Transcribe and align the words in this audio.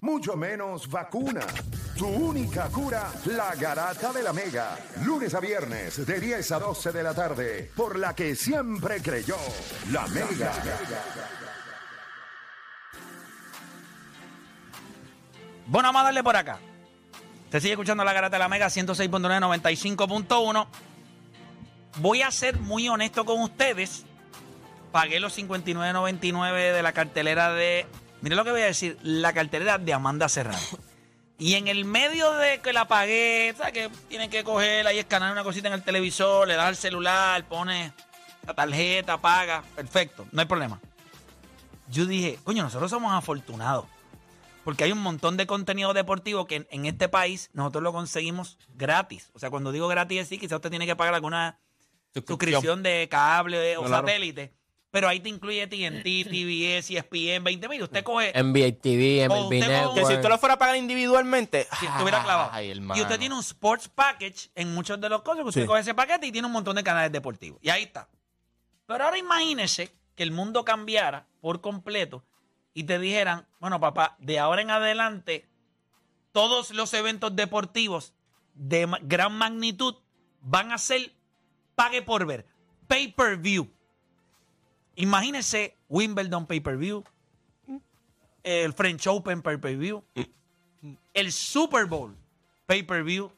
mucho 0.00 0.36
menos 0.36 0.88
vacuna. 0.88 1.40
Tu 1.96 2.06
única 2.06 2.68
cura, 2.68 3.10
la 3.26 3.54
garata 3.54 4.12
de 4.12 4.22
la 4.22 4.32
mega. 4.32 4.76
Lunes 5.04 5.34
a 5.34 5.40
viernes, 5.40 6.04
de 6.04 6.20
10 6.20 6.52
a 6.52 6.58
12 6.58 6.92
de 6.92 7.02
la 7.02 7.14
tarde, 7.14 7.70
por 7.74 7.98
la 7.98 8.14
que 8.14 8.34
siempre 8.36 9.00
creyó, 9.00 9.36
la 9.90 10.06
mega. 10.08 10.52
Bueno, 15.66 15.88
vamos 15.88 16.02
a 16.02 16.04
darle 16.04 16.22
por 16.22 16.36
acá. 16.36 16.58
Se 17.50 17.60
sigue 17.60 17.72
escuchando 17.72 18.04
la 18.04 18.12
garata 18.12 18.36
de 18.36 18.40
la 18.40 18.48
Mega 18.48 18.66
106.9, 18.66 19.64
95.1. 19.64 20.66
Voy 21.98 22.22
a 22.22 22.30
ser 22.30 22.58
muy 22.58 22.88
honesto 22.88 23.24
con 23.24 23.40
ustedes. 23.40 24.04
Pagué 24.92 25.18
los 25.18 25.36
59.99 25.38 26.72
de 26.72 26.82
la 26.82 26.92
cartelera 26.92 27.52
de. 27.52 27.86
Miren 28.22 28.36
lo 28.36 28.44
que 28.44 28.50
voy 28.50 28.62
a 28.62 28.66
decir: 28.66 28.98
la 29.02 29.32
cartelera 29.32 29.78
de 29.78 29.92
Amanda 29.92 30.28
Serrano. 30.28 30.58
Y 31.38 31.54
en 31.54 31.68
el 31.68 31.84
medio 31.84 32.32
de 32.32 32.60
que 32.60 32.72
la 32.72 32.88
pagué, 32.88 33.54
¿sabes? 33.58 33.72
Que 33.74 33.90
tienen 34.08 34.30
que 34.30 34.42
coger 34.42 34.86
ahí, 34.86 34.98
escanear 34.98 35.32
una 35.32 35.44
cosita 35.44 35.68
en 35.68 35.74
el 35.74 35.82
televisor, 35.82 36.48
le 36.48 36.54
das 36.54 36.66
al 36.66 36.76
celular, 36.76 37.46
pone 37.46 37.92
la 38.46 38.54
tarjeta, 38.54 39.18
paga. 39.18 39.62
Perfecto, 39.74 40.26
no 40.32 40.40
hay 40.40 40.46
problema. 40.46 40.80
Yo 41.90 42.06
dije, 42.06 42.38
coño, 42.42 42.62
nosotros 42.62 42.90
somos 42.90 43.12
afortunados. 43.12 43.84
Porque 44.64 44.82
hay 44.82 44.90
un 44.92 44.98
montón 45.02 45.36
de 45.36 45.46
contenido 45.46 45.92
deportivo 45.94 46.46
que 46.46 46.56
en, 46.56 46.66
en 46.70 46.86
este 46.86 47.08
país 47.08 47.50
nosotros 47.52 47.84
lo 47.84 47.92
conseguimos 47.92 48.58
gratis. 48.74 49.30
O 49.34 49.38
sea, 49.38 49.50
cuando 49.50 49.70
digo 49.70 49.86
gratis, 49.86 50.26
sí, 50.26 50.38
quizás 50.38 50.56
usted 50.56 50.70
tiene 50.70 50.86
que 50.86 50.96
pagar 50.96 51.14
alguna 51.14 51.60
suscripción 52.26 52.82
de 52.82 53.06
cable 53.08 53.76
o 53.76 53.84
Claro. 53.84 54.04
satélite. 54.06 54.54
Pero 54.96 55.08
ahí 55.08 55.20
te 55.20 55.28
incluye 55.28 55.66
TNT, 55.66 56.26
TBS, 56.26 56.90
ESPN, 56.90 57.44
20 57.44 57.68
mil. 57.68 57.82
Usted 57.82 58.02
coge, 58.02 58.32
NBA 58.32 58.80
TV, 58.80 59.28
MLB 59.28 59.60
usted 59.60 59.94
Que 59.94 60.06
si 60.06 60.14
usted 60.14 60.28
lo 60.30 60.38
fuera 60.38 60.54
a 60.54 60.58
pagar 60.58 60.74
individualmente, 60.76 61.66
si 61.78 61.84
estuviera 61.84 62.22
clavado. 62.24 62.48
Ay, 62.50 62.72
y 62.72 63.00
usted 63.02 63.18
tiene 63.18 63.34
un 63.34 63.42
sports 63.42 63.90
package 63.90 64.48
en 64.54 64.72
muchos 64.72 64.98
de 64.98 65.10
los 65.10 65.20
cosas. 65.20 65.42
que 65.42 65.48
Usted 65.50 65.60
Sí. 65.60 65.66
coge 65.66 65.80
ese 65.80 65.92
paquete 65.92 66.28
y 66.28 66.32
tiene 66.32 66.46
un 66.46 66.52
montón 66.54 66.76
de 66.76 66.82
canales 66.82 67.12
deportivos. 67.12 67.58
Y 67.62 67.68
ahí 67.68 67.82
está. 67.82 68.08
Pero 68.86 69.04
ahora 69.04 69.18
imagínese 69.18 69.92
que 70.14 70.22
el 70.22 70.30
mundo 70.30 70.64
cambiara 70.64 71.26
por 71.42 71.60
completo 71.60 72.24
y 72.72 72.84
te 72.84 72.98
dijeran, 72.98 73.46
bueno, 73.60 73.78
papá, 73.78 74.16
de 74.18 74.38
ahora 74.38 74.62
en 74.62 74.70
adelante, 74.70 75.46
todos 76.32 76.70
los 76.70 76.94
eventos 76.94 77.36
deportivos 77.36 78.14
de 78.54 78.88
gran 79.02 79.34
magnitud 79.36 79.94
van 80.40 80.72
a 80.72 80.78
ser 80.78 81.12
pague 81.74 82.00
por 82.00 82.24
ver, 82.24 82.46
pay 82.88 83.08
per 83.08 83.36
view. 83.36 83.70
Imagínese 84.96 85.76
Wimbledon 85.88 86.46
pay 86.46 86.60
per 86.60 86.76
view, 86.76 87.04
el 88.42 88.72
French 88.72 89.06
Open 89.06 89.42
pay 89.42 89.56
per 89.58 89.76
view, 89.76 90.02
el 91.14 91.32
Super 91.32 91.86
Bowl 91.86 92.14
pay 92.66 92.82
per 92.82 93.02
view, 93.04 93.30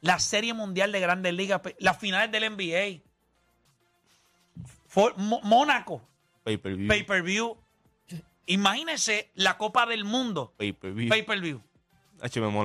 la 0.00 0.18
Serie 0.18 0.52
Mundial 0.54 0.92
de 0.92 1.00
Grandes 1.00 1.32
Ligas, 1.34 1.60
las 1.78 1.98
finales 1.98 2.30
del 2.30 2.44
NBA, 2.54 3.02
For- 4.86 5.16
Mo- 5.16 5.40
Mónaco 5.42 6.02
Pay-per-view. 6.44 6.88
pay 6.88 7.02
per 7.04 7.22
view. 7.22 7.56
Imagínese 8.46 9.30
la 9.34 9.58
Copa 9.58 9.84
del 9.86 10.04
Mundo 10.04 10.54
Pay-per-view. 11.10 11.62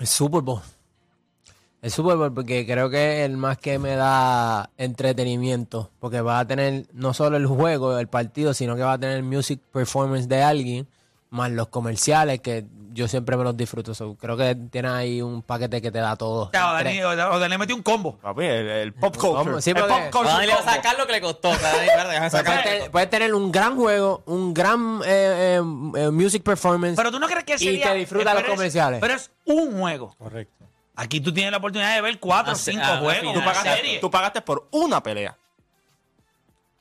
El 0.00 0.06
Super 0.08 0.40
Bowl. 0.42 0.60
El 1.80 1.90
Super 1.90 2.16
Bowl 2.16 2.32
porque 2.34 2.66
creo 2.66 2.90
que 2.90 3.20
es 3.20 3.30
el 3.30 3.36
más 3.36 3.58
que 3.58 3.78
me 3.78 3.94
da 3.94 4.70
entretenimiento. 4.76 5.90
Porque 6.00 6.20
va 6.20 6.40
a 6.40 6.46
tener 6.46 6.86
no 6.92 7.14
solo 7.14 7.36
el 7.36 7.46
juego, 7.46 7.96
el 7.98 8.08
partido, 8.08 8.54
sino 8.54 8.74
que 8.76 8.82
va 8.82 8.94
a 8.94 8.98
tener 8.98 9.22
music 9.22 9.60
performance 9.72 10.28
de 10.28 10.42
alguien, 10.42 10.88
más 11.30 11.50
los 11.52 11.68
comerciales 11.68 12.40
que 12.40 12.64
yo 12.92 13.08
siempre 13.08 13.36
me 13.36 13.44
los 13.44 13.56
disfruto. 13.56 13.94
So, 13.94 14.14
creo 14.16 14.36
que 14.36 14.54
tiene 14.70 14.88
ahí 14.88 15.22
un 15.22 15.42
paquete 15.42 15.80
que 15.82 15.90
te 15.90 15.98
da 15.98 16.16
todo. 16.16 16.44
O 16.46 16.50
sea, 16.50 16.70
o 16.70 16.72
Dani, 16.74 17.02
o 17.02 17.38
Dani 17.38 17.58
metió 17.58 17.74
un 17.76 17.82
combo. 17.82 18.18
Papi, 18.18 18.44
el, 18.44 18.68
el 18.68 18.92
pop 18.94 19.16
culture. 19.16 19.60
Sí, 19.62 19.70
el 19.70 19.76
porque- 19.76 19.92
pop 19.92 20.02
culture 20.10 20.28
Dani 20.28 20.46
le 20.46 20.52
va 20.52 20.58
a 20.58 20.62
combo. 20.62 20.72
sacar 20.74 20.98
lo 20.98 21.06
que 21.06 21.12
le 21.12 21.20
costó. 21.20 21.50
o 21.50 21.54
sea, 21.54 21.70
Dani, 21.72 21.86
espérate, 21.86 22.08
déjame 22.10 22.30
Puedes 22.30 22.46
sacar. 22.46 22.62
tener, 22.64 22.90
puedes 22.90 23.10
tener 23.10 23.34
un 23.34 23.52
gran 23.52 23.76
juego, 23.76 24.22
un 24.26 24.54
gran 24.54 25.00
eh, 25.04 25.60
eh, 25.60 25.62
eh, 25.96 26.10
music 26.10 26.42
performance. 26.42 26.96
Pero 26.96 27.10
tú 27.10 27.18
no 27.18 27.26
crees 27.26 27.44
que 27.44 27.54
Y 27.54 27.58
sería. 27.58 27.92
te 27.92 27.94
disfrutas 27.98 28.26
pero 28.34 28.40
los 28.40 28.48
es- 28.50 28.56
comerciales. 28.56 29.00
Pero 29.00 29.14
es 29.14 29.30
un 29.44 29.78
juego. 29.80 30.14
Correcto. 30.18 30.64
Aquí 30.94 31.20
tú 31.20 31.32
tienes 31.32 31.50
la 31.50 31.56
oportunidad 31.58 31.94
de 31.94 32.02
ver 32.02 32.18
cuatro 32.20 32.52
o 32.52 32.54
Ah, 32.54 32.58
sí, 32.58 32.72
cinco 32.72 32.84
ah, 32.86 32.98
juegos. 32.98 33.16
final. 33.20 33.34
Tú 33.34 33.40
una 33.40 33.48
pagaste, 33.52 33.76
serie. 33.76 33.98
tú 33.98 34.10
pagaste 34.10 34.42
por 34.42 34.68
una 34.72 35.02
pelea. 35.02 35.36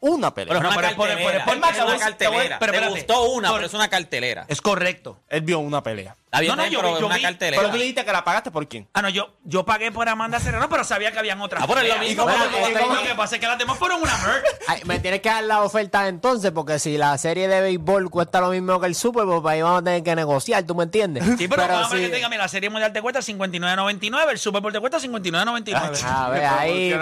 Una 0.01 0.33
pelea. 0.33 0.47
Pero 0.49 0.57
es 0.57 0.63
No, 0.63 0.69
una 0.69 0.75
pero 0.75 0.87
es 0.87 0.93
por- 0.95 1.07
cartelera. 1.07 1.45
por- 1.45 1.59
por- 1.61 1.69
es 1.69 1.77
una 1.81 1.93
te 1.93 1.99
cartelera. 1.99 2.59
pero 2.59 2.71
Te 2.71 2.77
espérate. 2.77 2.99
gustó 2.99 3.23
una, 3.29 3.47
Por- 3.49 3.57
pero 3.57 3.67
es 3.67 3.73
una 3.73 3.87
cartelera. 3.89 4.45
Es 4.47 4.61
correcto. 4.61 5.19
Él 5.29 5.41
vio 5.41 5.59
una 5.59 5.83
pelea. 5.83 6.15
No, 6.31 6.55
no, 6.55 6.65
yo 6.67 6.79
pero 6.79 6.97
yo 6.97 7.05
una 7.07 7.17
vi- 7.17 7.21
cartelera. 7.23 7.57
Pero 7.61 7.71
tú 7.73 7.77
dijiste 7.77 8.05
que 8.05 8.11
la 8.13 8.23
pagaste 8.23 8.51
por 8.51 8.65
quién. 8.65 8.87
Ah, 8.93 9.01
no, 9.01 9.09
yo, 9.09 9.33
yo 9.43 9.65
pagué 9.65 9.91
por 9.91 10.07
Amanda 10.07 10.39
Serrano, 10.39 10.69
pero 10.69 10.85
sabía 10.85 11.11
que 11.11 11.19
habían 11.19 11.41
otras. 11.41 11.61
Ah, 11.61 11.67
pero 11.67 11.81
es 11.81 11.89
lo 11.89 11.97
mismo, 11.99 12.13
¿Y 12.13 12.15
cómo- 12.15 12.33
pero- 12.73 12.93
Lo 12.95 13.03
que 13.03 13.15
pasa 13.15 13.35
es 13.35 13.41
que 13.41 13.47
las 13.47 13.57
demás 13.57 13.77
fueron 13.77 14.01
una 14.01 14.17
merch. 14.17 14.45
Ay, 14.67 14.81
me 14.85 14.99
tienes 14.99 15.19
que 15.21 15.27
dar 15.27 15.43
la 15.43 15.61
oferta 15.61 16.07
entonces, 16.07 16.51
porque 16.51 16.79
si 16.79 16.97
la 16.97 17.17
serie 17.17 17.49
de 17.49 17.59
béisbol 17.59 18.09
cuesta 18.09 18.39
lo 18.39 18.49
mismo 18.49 18.79
que 18.79 18.87
el 18.87 18.95
Super 18.95 19.25
Bowl, 19.25 19.41
pues 19.41 19.53
ahí 19.55 19.61
vamos 19.61 19.81
a 19.81 19.83
tener 19.83 20.03
que 20.03 20.15
negociar, 20.15 20.63
¿tú 20.63 20.73
me 20.73 20.83
entiendes? 20.85 21.21
Sí, 21.37 21.49
pero, 21.49 21.67
vamos 21.67 21.91
a 21.91 21.95
ver 21.95 22.05
que 22.05 22.15
tenga, 22.15 22.29
mira, 22.29 22.43
la 22.43 22.47
Serie 22.47 22.69
Mundial 22.69 22.93
te 22.93 23.01
cuesta 23.01 23.21
59.99, 23.21 24.31
el 24.31 24.39
Super 24.39 24.61
Bowl 24.61 24.71
te 24.71 24.79
cuesta 24.79 24.99
59.99. 25.01 26.01
A 26.05 26.29
ver, 26.29 26.45
ahí, 26.45 26.95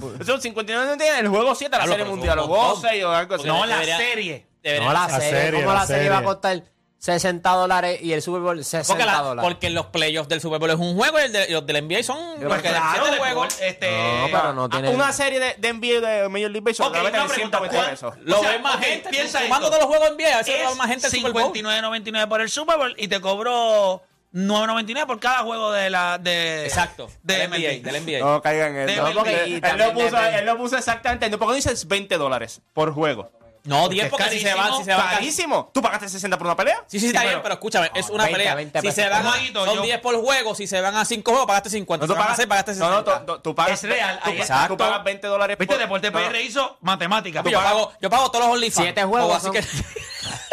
pues, 0.00 0.26
Son 0.26 0.40
59 0.42 0.84
no 0.90 0.96
tiene 0.96 1.20
el 1.20 1.28
juego 1.28 1.54
7 1.54 1.70
la 1.70 1.76
Claro, 1.84 1.92
serie 1.92 2.04
pero 2.04 2.10
mundial, 2.10 2.17
un 2.20 2.26
montón. 2.26 2.82
12 2.82 3.04
o 3.04 3.10
algo 3.10 3.34
así. 3.34 3.44
Porque 3.46 3.58
no, 3.60 3.66
la 3.66 3.74
debería- 3.74 3.96
serie. 3.98 4.46
Debería- 4.62 4.86
no 4.86 4.92
la, 4.92 5.08
serie, 5.08 5.30
serie, 5.30 5.60
¿cómo 5.62 5.72
la, 5.72 5.80
la 5.80 5.86
serie 5.86 6.08
va 6.08 6.14
a 6.16 6.18
serie. 6.18 6.26
costar 6.26 6.62
60 7.00 7.50
dólares 7.52 8.00
y 8.02 8.12
el 8.12 8.20
Super 8.22 8.40
Bowl 8.40 8.56
60 8.64 8.88
porque, 8.92 9.04
la- 9.06 9.22
dólares? 9.22 9.48
porque 9.48 9.70
los 9.70 9.86
playoffs 9.86 10.28
del 10.28 10.40
Super 10.40 10.58
Bowl 10.58 10.68
es 10.70 10.76
un 10.76 10.96
juego 10.96 11.20
y 11.20 11.22
el 11.22 11.32
de- 11.32 11.48
los 11.50 11.64
del 11.64 11.76
NBA 11.76 12.02
son 12.02 12.18
Pero 12.38 12.50
porque 12.50 12.68
Claro, 12.70 12.86
siete 12.92 13.10
de 13.12 13.18
juegos. 13.18 13.54
juegos, 13.54 13.60
este, 13.62 13.90
No, 13.90 14.26
pero 14.32 14.52
no 14.52 14.68
tiene... 14.68 14.88
Una 14.90 15.12
serie 15.12 15.38
de, 15.38 15.54
de 15.58 15.68
NBA 15.74 16.00
de 16.00 16.28
Major 16.28 16.50
League 16.50 16.60
Baseball 16.60 16.88
Ok, 16.88 16.94
te 16.94 16.98
la 16.98 17.04
meten 17.04 17.20
una 17.20 17.22
en 17.24 17.34
pregunta, 17.34 17.58
120 17.58 17.76
¿cuál- 17.76 17.90
pesos. 17.90 18.14
Lo 18.24 18.38
O 18.38 18.42
sea, 18.42 18.50
ven 18.50 18.62
más 18.62 18.74
ok, 18.76 18.82
gente. 18.82 19.10
piensa 19.10 19.38
Sumando 19.42 19.66
esto. 19.68 19.78
todos 19.78 19.88
los 19.90 19.96
juegos 19.96 20.16
NBA, 20.18 20.34
a 20.34 20.38
veces 20.38 20.54
es 20.60 20.66
va 20.66 20.74
más 20.74 20.88
gente 20.88 21.06
al 21.06 21.12
Super 21.12 21.32
Bowl. 21.32 21.52
59.99 21.52 22.28
por 22.28 22.40
el 22.40 22.50
Super 22.50 22.76
Bowl 22.78 22.94
y 22.98 23.06
te 23.06 23.20
cobró 23.20 24.02
9.99 24.32 25.06
por 25.06 25.20
cada 25.20 25.38
juego 25.38 25.72
de 25.72 25.88
la 25.90 26.18
de 26.18 26.64
Exacto. 26.66 27.10
de 27.22 27.34
del 27.38 27.48
MLB. 27.48 27.56
NBA. 27.82 27.92
Del 27.92 28.04
NBA. 28.04 28.18
No 28.20 28.42
caigan 28.42 28.76
en 28.76 28.88
eso. 28.90 29.04
Porque 29.14 29.44
Y 29.48 29.54
él, 29.54 29.78
lo 29.78 29.92
puso, 29.94 30.18
él 30.18 30.46
lo 30.46 30.56
puso 30.58 30.76
exactamente. 30.76 31.30
¿Por 31.30 31.38
qué 31.40 31.46
no 31.46 31.54
dices 31.54 31.88
20 31.88 32.16
dólares 32.18 32.60
por 32.74 32.92
juego? 32.92 33.30
No, 33.64 33.88
10 33.88 34.04
es 34.06 34.10
porque 34.10 34.30
si 34.30 34.40
se 34.40 34.54
van, 34.54 34.56
carísimo, 34.70 34.78
si 34.78 34.84
se 34.84 34.94
van 34.94 35.08
Carísimo. 35.10 35.70
¿Tú 35.74 35.82
pagaste 35.82 36.08
60 36.08 36.38
por 36.38 36.46
una 36.46 36.56
pelea? 36.56 36.84
Sí, 36.86 36.98
sí, 37.00 37.08
está 37.08 37.20
Sí, 37.20 37.26
bien, 37.26 37.32
pero- 37.34 37.42
pero 37.42 37.54
escúchame, 37.54 37.90
es 37.94 38.08
una 38.08 38.24
20, 38.24 38.38
pelea. 38.38 38.54
20 38.54 38.80
si 38.80 38.92
se 38.92 39.08
van 39.08 39.26
a, 39.26 39.32
son 39.32 39.74
yo- 39.74 39.82
10 39.82 39.98
por 40.00 40.14
juego, 40.22 40.54
si 40.54 40.66
se 40.66 40.80
van 40.80 40.96
a 40.96 41.04
5 41.04 41.30
juegos, 41.32 41.46
pagaste 41.46 41.68
50. 41.70 42.06
No, 42.06 42.12
si 42.14 42.16
se 42.16 42.22
van 42.24 42.32
a 42.32 42.36
6, 42.36 42.48
pagaste 42.48 42.74
60. 42.74 42.90
no, 43.02 43.02
no, 43.02 43.22
tú, 43.26 43.38
tú 43.40 43.54
pagas. 43.54 43.82
Es 43.84 43.90
real, 43.90 44.20
Tú, 44.22 44.30
ahí- 44.30 44.36
tú 44.36 44.42
Exacto. 44.42 44.76
pagas 44.78 45.04
20 45.04 45.26
dólares 45.26 45.58
Viste, 45.58 45.74
por- 45.74 45.82
Deporte 45.82 46.10
no, 46.10 46.18
PR 46.18 46.40
hizo 46.40 46.78
matemáticas. 46.80 47.44
yo, 47.44 47.60
pago, 47.60 47.92
yo 48.00 48.08
pago 48.08 48.30
todos 48.30 48.46
los 48.46 48.54
OnlyFans. 48.54 48.84
Siete 48.86 49.04
juegos 49.04 49.32
O 49.32 49.36
así 49.36 49.50
que, 49.50 49.60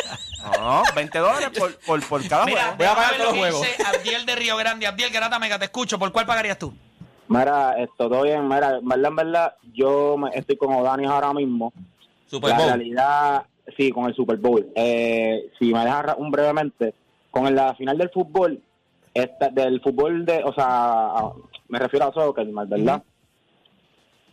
No, 0.59 0.83
20 0.95 1.17
dólares 1.19 1.49
por, 1.57 1.75
por, 1.79 2.07
por 2.07 2.27
cada 2.27 2.45
Mira, 2.45 2.61
juego. 2.61 2.77
Voy 2.77 2.85
a 2.87 2.95
pagar 2.95 3.11
todos 3.17 3.19
lo 3.19 3.25
los 3.31 3.39
juegos. 3.39 3.61
dice 3.61 3.83
Abdiel 3.83 4.25
de 4.25 4.35
Río 4.35 4.57
Grande. 4.57 4.87
Abdiel 4.87 5.09
Garata 5.11 5.39
Mega, 5.39 5.57
te 5.59 5.65
escucho. 5.65 5.97
¿Por 5.99 6.11
cuál 6.11 6.25
pagarías 6.25 6.57
tú? 6.57 6.73
Mira, 7.27 7.73
esto 7.77 8.09
todo 8.09 8.21
bien. 8.23 8.47
Mira, 8.47 8.77
en 8.77 8.87
verdad, 8.87 9.09
en 9.09 9.15
verdad, 9.15 9.55
yo 9.73 10.15
me- 10.17 10.29
estoy 10.33 10.57
como 10.57 10.83
Dani 10.83 11.05
ahora 11.05 11.33
mismo. 11.33 11.73
Super 12.27 12.51
la 12.51 12.57
Bowl. 12.57 12.67
realidad, 12.67 13.43
sí, 13.77 13.91
con 13.91 14.05
el 14.05 14.15
Super 14.15 14.37
Bowl. 14.37 14.67
Eh, 14.75 15.49
si 15.59 15.73
me 15.73 15.83
dejas 15.83 16.05
ra- 16.05 16.15
un 16.17 16.29
brevemente, 16.31 16.93
con 17.31 17.53
la 17.55 17.73
final 17.75 17.97
del 17.97 18.09
fútbol, 18.11 18.61
esta, 19.13 19.49
del 19.49 19.81
fútbol 19.81 20.25
de, 20.25 20.43
o 20.43 20.53
sea, 20.53 20.65
a- 20.67 21.33
me 21.69 21.79
refiero 21.79 22.07
a 22.07 22.13
soccer, 22.13 22.45
¿verdad? 22.47 23.01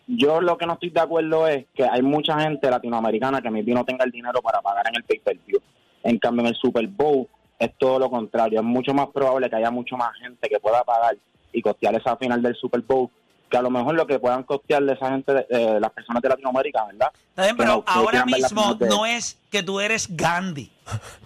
Yo 0.07 0.41
lo 0.41 0.59
que 0.59 0.67
no 0.67 0.75
estoy 0.75 0.91
de 0.91 1.01
acuerdo 1.01 1.47
es 1.47 1.67
que 1.75 1.85
hay 1.85 2.03
mucha 2.03 2.39
gente 2.41 2.69
latinoamericana 2.69 3.41
que 3.41 3.51
maybe 3.51 3.73
no 3.73 3.85
tenga 3.85 4.05
el 4.05 4.11
dinero 4.11 4.43
para 4.43 4.61
pagar 4.61 4.87
en 4.89 4.97
el 4.97 5.05
pay-per-view. 5.05 5.61
En 6.05 6.19
cambio, 6.19 6.43
en 6.43 6.49
el 6.49 6.57
Super 6.57 6.87
Bowl 6.89 7.29
es 7.59 7.71
todo 7.79 7.99
lo 7.99 8.11
contrario. 8.11 8.61
Es 8.61 8.65
mucho 8.65 8.93
más 8.95 9.09
probable 9.09 9.49
que 9.49 9.57
haya 9.57 9.71
mucho 9.71 9.97
más 9.97 10.11
gente 10.19 10.49
que 10.49 10.59
pueda 10.61 10.83
pagar 10.85 11.17
y 11.53 11.63
costear 11.63 11.95
esa 11.95 12.17
final 12.17 12.43
del 12.43 12.55
Super 12.57 12.81
Bowl 12.81 13.09
que 13.51 13.59
a 13.59 13.63
lo 13.63 13.69
mejor 13.69 13.95
lo 13.95 14.07
que 14.07 14.19
puedan 14.19 14.45
costearle 14.45 14.95
esa 14.95 15.11
gente, 15.11 15.35
de- 15.35 15.47
eh, 15.51 15.79
las 15.79 15.91
personas 15.93 16.23
de 16.23 16.29
Latinoamérica, 16.31 16.87
¿verdad? 16.87 17.09
Está 17.29 17.43
bien, 17.43 17.57
pero 17.59 17.69
no- 17.77 17.85
ahora 17.87 18.25
mismo 18.25 18.75
de- 18.77 18.89
no 18.89 19.05
es 19.05 19.39
que 19.51 19.63
tú 19.63 19.79
eres 19.79 20.09
Gandhi. 20.17 20.73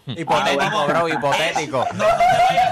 Hipotético, 0.07 0.87
bro, 0.89 1.09
hipotético. 1.09 1.85
No, 1.95 2.05
no. 2.05 2.11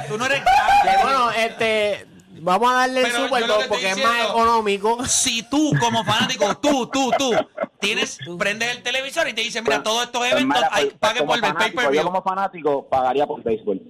Tú 0.08 0.18
no 0.18 0.26
eres 0.26 0.42
Gandhi. 0.44 1.02
Bueno, 1.02 1.30
este. 1.30 2.06
Vamos 2.40 2.70
a 2.70 2.74
darle 2.74 3.00
el 3.02 3.12
Super 3.12 3.40
yo 3.40 3.48
Bowl 3.48 3.62
que 3.62 3.68
porque 3.68 3.90
es 3.90 4.02
más 4.02 4.30
económico. 4.30 5.04
Si 5.06 5.42
tú, 5.44 5.72
como 5.80 6.04
fanático, 6.04 6.56
tú, 6.58 6.86
tú, 6.88 7.10
tú, 7.18 7.32
tienes, 7.80 8.18
prendes 8.38 8.76
el 8.76 8.82
televisor 8.82 9.28
y 9.28 9.32
te 9.32 9.42
dice, 9.42 9.62
mira, 9.62 9.82
todos 9.82 10.04
estos 10.04 10.20
Pues 10.20 10.32
eventos, 10.32 10.56
mira, 10.56 10.68
hay, 10.72 10.86
pues, 10.86 10.98
pague 10.98 11.22
por 11.22 11.36
el 11.36 11.40
fanático, 11.40 11.68
Yo 11.68 11.74
pay-per-view. 11.76 12.04
como 12.04 12.22
fanático 12.22 12.88
pagaría 12.88 13.26
por 13.26 13.42
béisbol. 13.42 13.80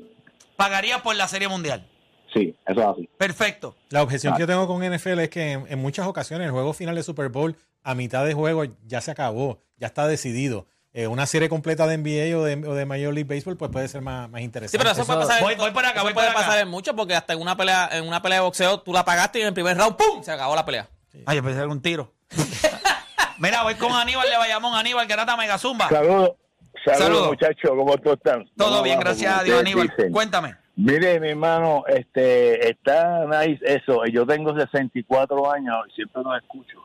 Pagaría 0.57 1.03
por 1.03 1.17
la 1.17 1.27
Serie 1.29 1.49
Mundial. 1.49 1.89
Sí, 2.33 2.55
eso 2.67 2.81
es 2.81 2.87
así. 2.87 3.09
Perfecto. 3.17 3.77
La 3.91 4.03
objeción 4.03 4.35
que 4.35 4.41
yo 4.41 4.47
tengo 4.47 4.67
con 4.67 4.83
NFL 4.83 5.21
es 5.21 5.31
que 5.31 5.53
en, 5.53 5.67
en 5.69 5.79
muchas 5.79 6.07
ocasiones 6.07 6.47
el 6.47 6.53
juego 6.53 6.73
final 6.73 6.95
de 6.95 7.03
Super 7.03 7.29
Bowl 7.29 7.57
a 7.83 7.95
mitad 7.95 8.25
de 8.25 8.35
juego 8.35 8.65
ya 8.87 9.01
se 9.01 9.11
acabó, 9.11 9.63
ya 9.77 9.87
está 9.87 10.07
decidido. 10.09 10.67
Eh, 10.97 11.09
una 11.09 11.27
serie 11.27 11.49
completa 11.49 11.89
de 11.89 11.99
NBA 11.99 12.39
o 12.39 12.45
de, 12.45 12.55
o 12.69 12.75
de 12.75 12.87
Major 12.87 13.13
League 13.13 13.25
Baseball 13.29 13.57
pues 13.57 13.69
puede 13.71 13.89
ser 13.89 14.01
más, 14.01 14.31
más 14.31 14.39
Sí, 14.39 14.45
interesante. 14.45 14.79
pero 14.79 14.93
eso, 14.93 15.05
puede 15.05 15.19
pasar. 15.27 15.43
Voy- 15.43 15.53
en- 15.55 15.59
voy 15.59 15.71
por 15.73 15.85
acá, 15.85 16.03
voy 16.03 16.15
puede 16.15 16.31
por 16.31 16.41
acá. 16.43 16.61
en 16.61 16.69
mucho 16.69 16.95
porque 16.95 17.17
hasta 17.17 17.33
en 17.33 17.41
una 17.41 17.57
pelea, 17.57 17.89
en 17.93 18.07
una 18.07 18.23
pelea 18.23 18.39
de 18.39 18.45
boxeo 18.45 18.81
tú 18.81 18.93
la 18.93 19.05
pagaste 19.05 19.41
y 19.41 19.43
en 19.43 19.49
el 19.49 19.55
primer 19.55 19.77
round 19.77 19.97
¡pum! 19.97 20.23
se 20.23 20.31
acabó 20.31 20.55
la 20.55 20.65
pelea. 20.65 20.89
Ay, 21.27 21.37
yo 21.37 21.43
pensé 21.43 21.65
un 21.67 21.83
tiro. 21.83 22.13
Mira, 23.39 23.63
voy 23.65 23.75
con 23.75 23.93
Aníbal 23.93 24.29
de 24.31 24.37
Bayamón. 24.37 24.75
Aníbal, 24.77 25.07
Garata 25.07 25.37
Mega 25.37 25.59
Zumba. 25.59 25.89
Saludos, 25.89 26.33
saludos 26.85 26.99
Saludos. 27.05 27.27
muchachos, 27.29 27.71
¿cómo 27.77 27.97
tú 27.99 28.13
están? 28.13 28.45
Todo 28.57 28.71
Vamos 28.71 28.85
bien, 28.85 29.01
gracias 29.01 29.41
a 29.41 29.43
Dios, 29.43 29.61
Aníbal. 29.61 29.89
dicen. 29.89 30.13
Cuéntame. 30.13 30.55
Mire, 30.77 31.19
mi 31.21 31.29
hermano, 31.31 31.85
este, 31.89 32.69
está 32.71 33.25
nice 33.27 33.61
eso. 33.65 34.05
Yo 34.07 34.25
tengo 34.27 34.55
64 34.59 35.53
años 35.53 35.75
y 35.89 35.95
siempre 35.95 36.23
los 36.23 36.37
escucho 36.41 36.79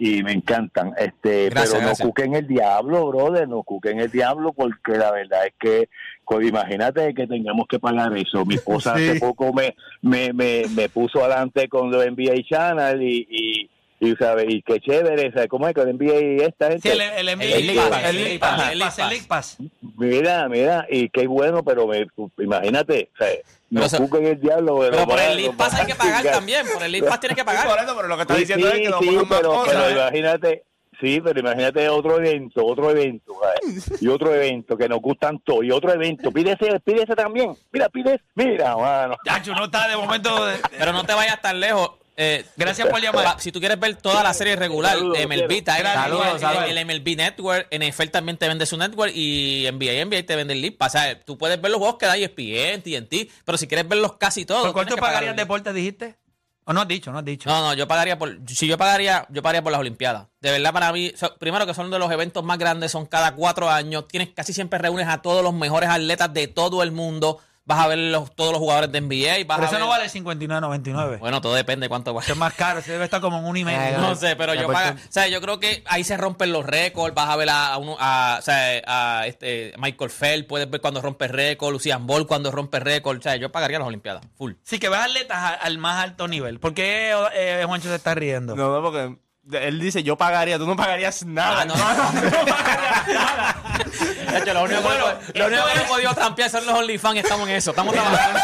y 0.00 0.22
me 0.22 0.32
encantan. 0.32 0.94
Este, 0.96 1.50
Gracias, 1.50 1.72
pero 1.72 1.82
no 1.82 1.86
gracias. 1.88 2.08
cuquen 2.08 2.34
el 2.34 2.46
diablo, 2.46 3.06
brother, 3.08 3.46
no 3.46 3.62
cuquen 3.62 4.00
el 4.00 4.10
diablo 4.10 4.54
porque 4.54 4.92
la 4.92 5.12
verdad 5.12 5.46
es 5.46 5.52
que, 5.60 5.88
pues, 6.24 6.48
imagínate 6.48 7.12
que 7.12 7.26
tengamos 7.26 7.66
que 7.68 7.78
pagar 7.78 8.16
eso. 8.16 8.46
Mi 8.46 8.54
esposa 8.54 8.94
Sí. 8.96 9.10
hace 9.10 9.20
poco 9.20 9.52
me, 9.52 9.76
me, 10.00 10.32
me, 10.32 10.62
me 10.74 10.88
puso 10.88 11.20
adelante 11.22 11.68
con 11.68 11.90
lo 11.90 12.02
NBA 12.02 12.42
Channel 12.48 13.02
y, 13.02 13.26
y, 13.30 13.70
y 14.00 14.16
¿sabes? 14.16 14.46
Y 14.48 14.62
qué 14.62 14.80
chévere, 14.80 15.30
¿sabes 15.32 15.48
cómo 15.48 15.68
es 15.68 15.74
con 15.74 15.86
NBA 15.88 16.44
esta 16.46 16.68
gente? 16.70 16.80
Sí, 16.82 16.88
el, 16.88 17.00
el, 17.00 17.28
El 17.28 17.66
League 17.66 17.80
Pass, 17.90 18.04
el 18.04 18.16
League 18.16 18.38
Pass, 18.38 18.50
el 18.72 18.78
League 18.78 18.78
Pass, 18.80 18.98
el 18.98 19.08
League 19.10 19.26
Pass. 19.28 19.56
Mira, 19.98 20.48
mira, 20.48 20.86
y 20.90 21.08
qué 21.10 21.26
bueno, 21.26 21.62
pero 21.62 21.86
me, 21.86 22.06
imagínate, 22.38 23.10
o 23.14 23.16
sea, 23.18 23.28
no 23.70 23.82
Pero 23.88 23.98
cuquen 24.04 24.26
el 24.26 24.40
diablo. 24.40 24.78
Pero 24.80 24.98
por 25.04 25.08
van 25.08 25.18
a- 25.18 25.26
el 25.32 25.36
League 25.36 25.54
Pass 25.56 25.74
hay 25.74 25.86
que 25.86 25.94
pagar 25.94 26.24
también. 26.24 26.66
Por 26.72 26.82
el 26.82 26.92
League 26.92 27.06
Pass 27.06 27.20
tienes 27.20 27.36
que 27.36 27.44
Por 27.44 27.54
pagar. 27.54 27.84
eso, 27.84 27.94
pero 27.94 28.08
lo 28.08 28.16
que 28.16 28.22
está 28.22 28.34
Sí, 28.34 28.40
diciendo 28.40 28.68
es 28.68 28.74
sí, 28.74 28.82
que 28.82 28.88
no 28.88 28.98
sí, 29.00 29.18
pero, 29.28 29.48
cosas. 29.52 29.74
pero 29.74 29.88
¿eh? 29.88 29.92
imagínate, 29.92 30.64
sí, 31.00 31.20
pero 31.22 31.40
imagínate 31.40 31.88
otro 31.88 32.16
evento, 32.18 32.64
otro 32.66 32.90
evento, 32.90 33.32
¿sabes? 33.42 34.02
y 34.02 34.08
otro 34.08 34.34
evento 34.34 34.76
que 34.76 34.88
nos 34.88 35.00
gustan 35.00 35.38
todos, 35.40 35.62
y 35.64 35.70
otro 35.70 35.92
evento, 35.92 36.32
pídese, 36.32 36.80
pídese 36.80 37.14
también, 37.14 37.54
mira, 37.70 37.88
pídese, 37.90 38.22
mira, 38.34 38.76
mano. 38.76 39.16
Chacho, 39.26 39.52
no 39.54 39.66
está 39.66 39.86
de 39.88 39.96
momento. 39.96 40.46
de- 40.46 40.56
Pero 40.78 40.92
no 40.92 41.04
te 41.04 41.12
vayas 41.14 41.40
tan 41.40 41.60
lejos. 41.60 41.90
Eh, 42.16 42.44
Gracias 42.56 42.88
por 42.88 43.00
llamar. 43.00 43.36
Si 43.40 43.50
tú 43.52 43.60
quieres 43.60 43.78
ver 43.80 43.96
toda 43.96 44.22
la 44.22 44.34
serie 44.34 44.56
regular 44.56 44.92
Saludos, 44.96 45.18
de 45.18 45.26
MLB, 45.26 45.50
está 45.52 45.76
Saludos, 45.94 46.26
el, 46.34 46.40
saludos. 46.40 46.64
el 46.68 46.84
MLB 46.86 47.16
Network, 47.16 47.68
NFL 47.74 48.08
también 48.10 48.36
te 48.36 48.46
vende 48.48 48.66
su 48.66 48.76
network 48.76 49.12
y 49.14 49.66
NBA, 49.72 50.04
NBA 50.04 50.26
te 50.26 50.36
vende 50.36 50.52
el 50.54 50.60
League. 50.60 50.76
O 50.78 50.88
sea, 50.88 51.18
tú 51.22 51.38
puedes 51.38 51.60
ver 51.60 51.70
los 51.70 51.78
juegos 51.78 51.96
que 51.98 52.06
da 52.06 52.16
ESPN, 52.16 52.82
TNT, 52.82 53.30
pero 53.44 53.56
si 53.56 53.66
quieres 53.66 53.88
verlos 53.88 54.14
casi 54.18 54.44
todos. 54.44 54.64
¿Por 54.64 54.72
cuánto 54.72 54.96
pagarías 54.96 55.30
el- 55.30 55.36
deporte, 55.36 55.72
dijiste? 55.72 56.16
¿O 56.64 56.72
no 56.72 56.82
has 56.82 56.88
dicho? 56.88 57.10
No 57.10 57.18
has 57.18 57.24
dicho. 57.24 57.48
No, 57.48 57.62
no, 57.62 57.74
yo 57.74 57.88
pagaría 57.88 58.16
por. 58.18 58.36
Si 58.46 58.66
yo 58.68 58.76
pagaría, 58.78 59.26
yo 59.30 59.42
pagaría 59.42 59.62
por 59.62 59.72
las 59.72 59.80
Olimpiadas. 59.80 60.26
De 60.40 60.50
verdad, 60.52 60.72
para 60.72 60.92
mí, 60.92 61.10
so- 61.16 61.34
primero 61.38 61.66
que 61.66 61.74
son 61.74 61.90
de 61.90 61.98
los 61.98 62.12
eventos 62.12 62.44
más 62.44 62.58
grandes, 62.58 62.92
son 62.92 63.06
cada 63.06 63.34
cuatro 63.34 63.70
años. 63.70 64.06
Tienes 64.06 64.28
casi 64.34 64.52
siempre 64.52 64.78
reúnes 64.78 65.08
a 65.08 65.22
todos 65.22 65.42
los 65.42 65.54
mejores 65.54 65.88
atletas 65.88 66.32
de 66.32 66.46
todo 66.48 66.82
el 66.82 66.92
mundo. 66.92 67.40
Vas 67.70 67.78
a 67.78 67.86
ver 67.86 67.98
los- 67.98 68.34
todos 68.34 68.50
los 68.50 68.58
jugadores 68.58 68.90
de 68.90 69.00
NBA. 69.00 69.44
Vas 69.46 69.58
Pero 69.58 69.62
a 69.62 69.64
eso 69.66 69.70
ver- 69.72 69.80
no 69.80 69.88
vale 69.88 70.08
59.99. 70.08 71.18
Bueno, 71.18 71.40
todo 71.40 71.54
depende 71.54 71.84
de 71.84 71.88
cuánto 71.88 72.12
vale. 72.12 72.24
Eso 72.24 72.32
es 72.32 72.38
más 72.38 72.52
caro. 72.54 72.80
Ese 72.80 72.90
debe 72.92 73.04
estar 73.04 73.20
como 73.20 73.38
en 73.38 73.44
un 73.44 73.56
y 73.56 73.64
medio. 73.64 73.80
Ay, 73.80 73.94
No 74.00 74.14
sé, 74.16 74.34
pero 74.34 74.54
yo 74.54 74.62
Deporte- 74.62 74.72
paga, 74.82 74.96
o 75.08 75.12
sea, 75.12 75.28
yo 75.28 75.40
creo 75.40 75.60
que 75.60 75.84
ahí 75.86 76.02
se 76.02 76.16
rompen 76.16 76.52
los 76.52 76.66
récords, 76.66 77.14
vas 77.14 77.28
a 77.28 77.36
ver 77.36 77.48
a, 77.50 77.68
a 77.72 77.78
uno, 77.78 77.96
a, 78.00 78.36
o 78.40 78.42
sea, 78.42 78.82
a 78.86 79.26
este 79.26 79.72
Michael 79.78 80.10
Phelps, 80.10 80.48
puedes 80.48 80.68
ver 80.68 80.80
cuando 80.80 81.00
rompe 81.00 81.28
récord, 81.28 81.72
Lucian 81.72 82.06
Ball 82.06 82.26
cuando 82.26 82.50
rompe 82.50 82.80
récord, 82.80 83.18
o 83.18 83.22
sea, 83.22 83.36
yo 83.36 83.52
pagaría 83.52 83.78
las 83.78 83.86
Olimpiadas, 83.88 84.22
full. 84.36 84.54
Sí, 84.64 84.78
que 84.80 84.88
ves 84.88 84.98
atletas 85.00 85.58
al 85.60 85.78
más 85.78 86.02
alto 86.02 86.26
nivel. 86.28 86.58
¿Por 86.58 86.74
qué 86.74 87.14
eh, 87.34 87.62
Juancho 87.66 87.88
se 87.88 87.94
está 87.94 88.14
riendo? 88.14 88.56
No, 88.56 88.72
no, 88.74 88.82
porque 88.82 89.16
él 89.52 89.80
dice, 89.80 90.02
yo 90.02 90.16
pagaría, 90.16 90.58
tú 90.58 90.66
no 90.66 90.76
pagarías 90.76 91.24
nada. 91.24 91.62
Ah, 91.62 91.64
no, 91.64 91.74
De 92.20 93.89
hecho, 94.02 94.54
lo 94.54 94.62
único, 94.64 94.80
Bueno, 94.82 95.04
que, 95.32 95.38
lo 95.38 95.46
único 95.46 95.62
esto 95.62 95.68
que 95.68 95.74
no 95.74 95.80
es- 95.80 95.86
he 95.86 95.88
podido 95.88 96.14
trampear 96.14 96.50
son 96.50 96.66
los 96.66 96.74
OnlyFans, 96.74 97.16
estamos 97.18 97.48
en 97.48 97.54
eso, 97.56 97.70
estamos 97.70 97.94
trabajando. 97.94 98.40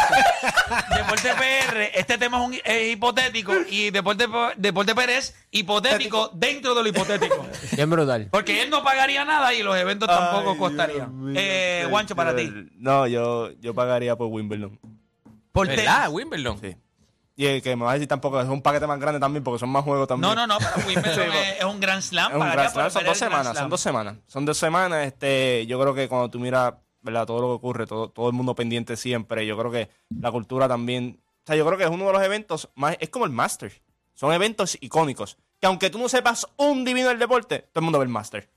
Deporte 0.96 1.30
PR, 1.34 1.90
este 1.94 2.18
tema 2.18 2.38
es, 2.38 2.44
un, 2.44 2.54
es 2.64 2.92
hipotético 2.92 3.52
y 3.68 3.90
Deporte, 3.90 4.26
Deporte 4.56 4.94
PR 4.94 5.16
es 5.16 5.34
hipotético 5.50 6.30
dentro 6.34 6.74
de 6.74 6.82
lo 6.82 6.88
hipotético. 6.88 7.46
Bien 7.72 7.88
brutal. 7.90 8.28
Porque 8.30 8.62
él 8.62 8.70
no 8.70 8.82
pagaría 8.82 9.24
nada 9.24 9.52
y 9.54 9.62
los 9.62 9.76
eventos 9.76 10.08
tampoco 10.08 10.52
Ay, 10.52 10.58
costarían. 10.58 11.26
Dios 11.26 11.36
Eh, 11.38 11.80
qué 11.84 11.90
Juancho, 11.90 12.16
para 12.16 12.34
ti. 12.34 12.50
No, 12.76 13.06
yo, 13.06 13.50
yo 13.60 13.74
pagaría 13.74 14.16
por 14.16 14.28
Wimbledon. 14.28 14.78
Por 15.52 15.68
¿Verdad? 15.68 16.08
Wimbledon. 16.10 16.60
Sí. 16.60 16.76
Y 17.38 17.44
el 17.44 17.62
que 17.62 17.76
me 17.76 17.84
va 17.84 17.90
a 17.90 17.94
decir 17.94 18.08
tampoco, 18.08 18.40
es 18.40 18.48
un 18.48 18.62
paquete 18.62 18.86
más 18.86 18.98
grande 18.98 19.20
también 19.20 19.44
porque 19.44 19.58
son 19.58 19.68
más 19.68 19.84
juegos 19.84 20.08
también. 20.08 20.34
No, 20.34 20.34
no, 20.34 20.46
no, 20.46 20.58
pero 20.58 20.86
Wimbledon 20.88 21.14
Sí, 21.32 21.38
es, 21.38 21.58
es 21.58 21.64
un 21.64 21.78
Grand 21.78 22.00
Slam. 22.02 22.32
Es 22.32 22.38
un 22.38 22.50
Grand 22.50 22.72
Slam, 22.72 22.90
son 22.90 23.04
dos 23.04 23.18
semanas, 23.18 23.46
Slam. 23.48 23.56
son 23.56 23.70
dos 23.70 23.80
semanas. 23.80 24.16
Son 24.26 24.44
dos 24.46 24.56
semanas, 24.56 25.06
este, 25.06 25.66
yo 25.66 25.78
creo 25.78 25.94
que 25.94 26.08
cuando 26.08 26.30
tú 26.30 26.40
miras, 26.40 26.74
¿verdad? 27.02 27.26
Todo 27.26 27.42
lo 27.42 27.48
que 27.48 27.52
ocurre, 27.52 27.86
todo, 27.86 28.08
todo 28.08 28.28
el 28.28 28.32
mundo 28.32 28.54
pendiente 28.54 28.96
siempre, 28.96 29.46
yo 29.46 29.58
creo 29.58 29.70
que 29.70 29.90
la 30.18 30.32
cultura 30.32 30.66
también, 30.66 31.20
o 31.22 31.46
sea, 31.46 31.56
yo 31.56 31.66
creo 31.66 31.76
que 31.76 31.84
es 31.84 31.90
uno 31.90 32.06
de 32.06 32.12
los 32.14 32.22
eventos 32.22 32.70
más, 32.74 32.96
es 33.00 33.10
como 33.10 33.26
el 33.26 33.32
Master. 33.32 33.82
Son 34.14 34.32
eventos 34.32 34.78
icónicos, 34.80 35.36
que 35.60 35.66
aunque 35.66 35.90
tú 35.90 35.98
no 35.98 36.08
sepas 36.08 36.48
un 36.56 36.86
divino 36.86 37.08
del 37.08 37.18
deporte, 37.18 37.68
todo 37.70 37.80
el 37.80 37.84
mundo 37.84 37.98
ve 37.98 38.04
el 38.06 38.10
Master. 38.10 38.48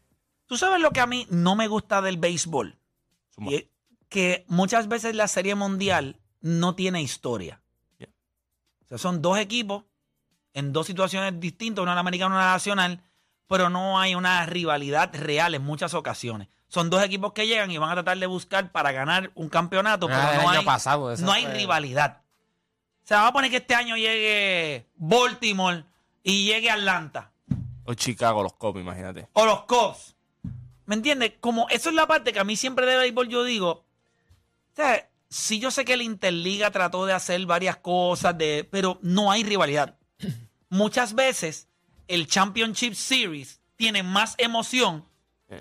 Tú 0.45 0.57
sabes 0.57 0.79
lo 0.79 0.91
que 0.91 1.01
a 1.01 1.05
mí 1.05 1.27
no 1.29 1.55
me 1.57 1.67
gusta 1.67 2.01
del 2.01 2.17
béisbol. 2.17 2.77
Y 3.41 3.67
que 4.09 4.45
muchas 4.47 4.87
veces 4.87 5.15
la 5.15 5.27
serie 5.27 5.55
mundial 5.55 6.17
no 6.41 6.75
tiene 6.75 7.01
historia. 7.01 7.61
O 8.89 8.97
sea, 8.97 8.97
son 8.97 9.21
dos 9.21 9.37
equipos 9.37 9.83
en 10.53 10.73
dos 10.73 10.87
situaciones 10.87 11.39
distintas, 11.39 11.83
una 11.83 11.97
americana 11.99 12.35
y 12.35 12.37
una 12.37 12.51
nacional, 12.53 13.03
pero 13.47 13.69
no 13.69 13.99
hay 13.99 14.15
una 14.15 14.45
rivalidad 14.45 15.11
real 15.13 15.53
en 15.55 15.63
muchas 15.63 15.93
ocasiones. 15.93 16.47
Son 16.67 16.89
dos 16.89 17.03
equipos 17.03 17.33
que 17.33 17.47
llegan 17.47 17.71
y 17.71 17.77
van 17.77 17.89
a 17.91 17.93
tratar 17.93 18.17
de 18.17 18.25
buscar 18.27 18.71
para 18.71 18.91
ganar 18.91 19.31
un 19.35 19.49
campeonato, 19.49 20.07
pero 20.07 20.19
Ah, 20.19 20.35
el 20.35 20.41
no 20.43 20.49
hay, 20.49 20.65
pasado, 20.65 21.15
no 21.17 21.31
hay 21.31 21.45
rivalidad. 21.47 22.21
O 23.03 23.07
sea, 23.09 23.17
vamos 23.17 23.29
a 23.29 23.33
poner 23.33 23.51
que 23.51 23.57
este 23.57 23.73
año 23.75 23.95
llegue 23.95 24.87
Baltimore 24.95 25.83
y 26.21 26.45
llegue 26.45 26.69
Atlanta 26.69 27.31
O 27.85 27.95
Chicago, 27.95 28.43
los 28.43 28.53
Cubs, 28.53 28.79
imagínate. 28.79 29.27
o 29.33 29.45
los 29.45 29.61
Cubs. 29.63 30.15
¿Me 30.85 30.95
entiendes? 30.95 31.33
Como 31.39 31.67
eso 31.69 31.89
es 31.89 31.95
la 31.95 32.05
parte 32.07 32.33
que 32.33 32.39
a 32.39 32.43
mí 32.43 32.55
siempre 32.55 32.85
de 32.85 32.97
béisbol 32.97 33.29
yo 33.29 33.43
digo, 33.43 33.69
o 33.71 34.75
sea, 34.75 35.08
sí 35.29 35.59
yo 35.59 35.71
sé 35.71 35.85
que 35.85 35.97
la 35.97 36.03
Interliga 36.03 36.71
trató 36.71 37.05
de 37.05 37.13
hacer 37.13 37.45
varias 37.45 37.77
cosas, 37.77 38.37
de, 38.37 38.67
pero 38.69 38.99
no 39.01 39.31
hay 39.31 39.43
rivalidad. 39.43 39.97
Muchas 40.69 41.13
veces 41.13 41.67
el 42.07 42.27
Championship 42.27 42.93
Series 42.93 43.61
tiene 43.75 44.03
más 44.03 44.35
emoción 44.37 45.05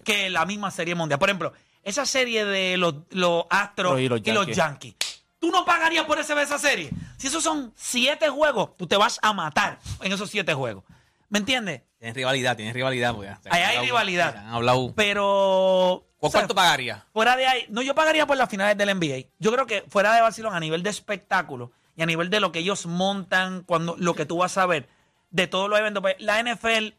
que 0.05 0.29
la 0.29 0.45
misma 0.45 0.71
serie 0.71 0.95
mundial. 0.95 1.19
Por 1.19 1.29
ejemplo, 1.29 1.53
esa 1.83 2.05
serie 2.05 2.45
de 2.45 2.77
los, 2.77 2.95
los 3.11 3.45
Astros 3.49 3.99
Y 4.01 4.05
y 4.05 4.33
los. 4.33 4.47
Yankees. 4.47 4.95
¿Tú 5.39 5.51
no 5.51 5.65
pagarías 5.65 6.05
por 6.05 6.19
ese, 6.19 6.41
esa 6.43 6.59
serie? 6.59 6.91
Si 7.17 7.29
esos 7.29 7.45
son 7.45 7.73
siete 7.77 8.29
juegos, 8.29 8.77
tú 8.77 8.87
te 8.87 8.97
vas 8.97 9.19
a 9.23 9.33
matar 9.33 9.79
en 10.01 10.13
esos 10.13 10.29
siete 10.31 10.53
juegos. 10.53 10.85
¿Me 11.29 11.39
entiendes? 11.39 11.83
Tienes 11.99 12.15
rivalidad, 12.17 12.57
tienes 12.57 12.75
rivalidad. 12.75 13.13
Porque 13.15 13.29
han 13.29 13.39
Ahí 13.51 13.61
hay 13.63 13.67
hablado- 13.69 13.85
rivalidad. 13.87 14.37
Han 14.37 14.55
hablado. 14.55 14.93
Pero. 14.95 16.05
¿Cu- 16.19 16.27
o 16.27 16.31
sea, 16.31 16.41
¿Cuánto 16.41 16.55
pagaría? 16.55 17.07
Fuera 17.13 17.37
de 17.37 17.47
ahí, 17.47 17.67
no, 17.69 17.81
yo 17.83 17.95
pagaría 17.95 18.27
por 18.27 18.37
las 18.37 18.49
finales 18.49 18.77
del 18.77 18.89
NBA. 18.89 19.29
Yo 19.39 19.53
creo 19.53 19.67
que 19.67 19.85
fuera 19.89 20.15
de 20.15 20.21
Barcelona, 20.21 20.57
a 20.57 20.61
nivel 20.61 20.83
de 20.83 20.91
espectáculo 20.91 21.71
y 21.97 22.03
a 22.03 22.07
nivel 22.07 22.29
de 22.31 22.41
lo 22.41 22.51
que 22.53 22.61
ellos 22.61 22.87
montan, 22.87 23.63
cuando 23.63 23.95
lo 23.99 24.15
que 24.15 24.27
tú 24.27 24.39
vas 24.39 24.57
a 24.59 24.67
ver 24.67 24.89
de 25.31 25.47
todos 25.47 25.69
los 25.69 25.79
eventos, 25.79 26.01
pues, 26.01 26.17
la 26.19 26.41
NFL, 26.41 26.95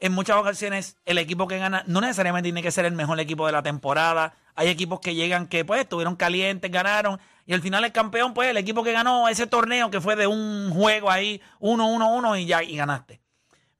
en 0.00 0.12
muchas 0.12 0.36
ocasiones, 0.36 0.96
el 1.06 1.18
equipo 1.18 1.46
que 1.48 1.58
gana 1.58 1.84
no 1.86 2.00
necesariamente 2.00 2.48
tiene 2.48 2.62
que 2.62 2.70
ser 2.70 2.84
el 2.84 2.92
mejor 2.92 3.18
equipo 3.20 3.46
de 3.46 3.52
la 3.52 3.62
temporada. 3.62 4.34
Hay 4.54 4.68
equipos 4.68 5.00
que 5.00 5.14
llegan 5.14 5.46
que, 5.46 5.64
pues, 5.64 5.80
estuvieron 5.80 6.14
calientes, 6.16 6.70
ganaron, 6.70 7.18
y 7.46 7.54
al 7.54 7.62
final 7.62 7.84
el 7.84 7.92
campeón, 7.92 8.34
pues, 8.34 8.50
el 8.50 8.56
equipo 8.58 8.84
que 8.84 8.92
ganó 8.92 9.28
ese 9.28 9.46
torneo 9.46 9.90
que 9.90 10.00
fue 10.00 10.14
de 10.16 10.26
un 10.26 10.70
juego 10.72 11.10
ahí, 11.10 11.40
1-1-1 11.60 12.36
y 12.38 12.46
ya, 12.46 12.62
y 12.62 12.76
ganaste. 12.76 13.21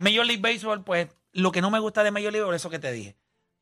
Major 0.03 0.27
League 0.27 0.43
Baseball, 0.43 0.85
pues, 0.85 1.09
lo 1.33 1.53
que 1.53 1.63
no 1.63 1.71
me 1.71 1.79
gusta 1.79 2.05
de 2.05 2.11
Major 2.11 2.33
League 2.33 2.41
Baseball 2.43 2.55
es 2.55 2.63
eso 2.63 2.71
que 2.71 2.79
te 2.79 2.93
dije. 2.93 3.17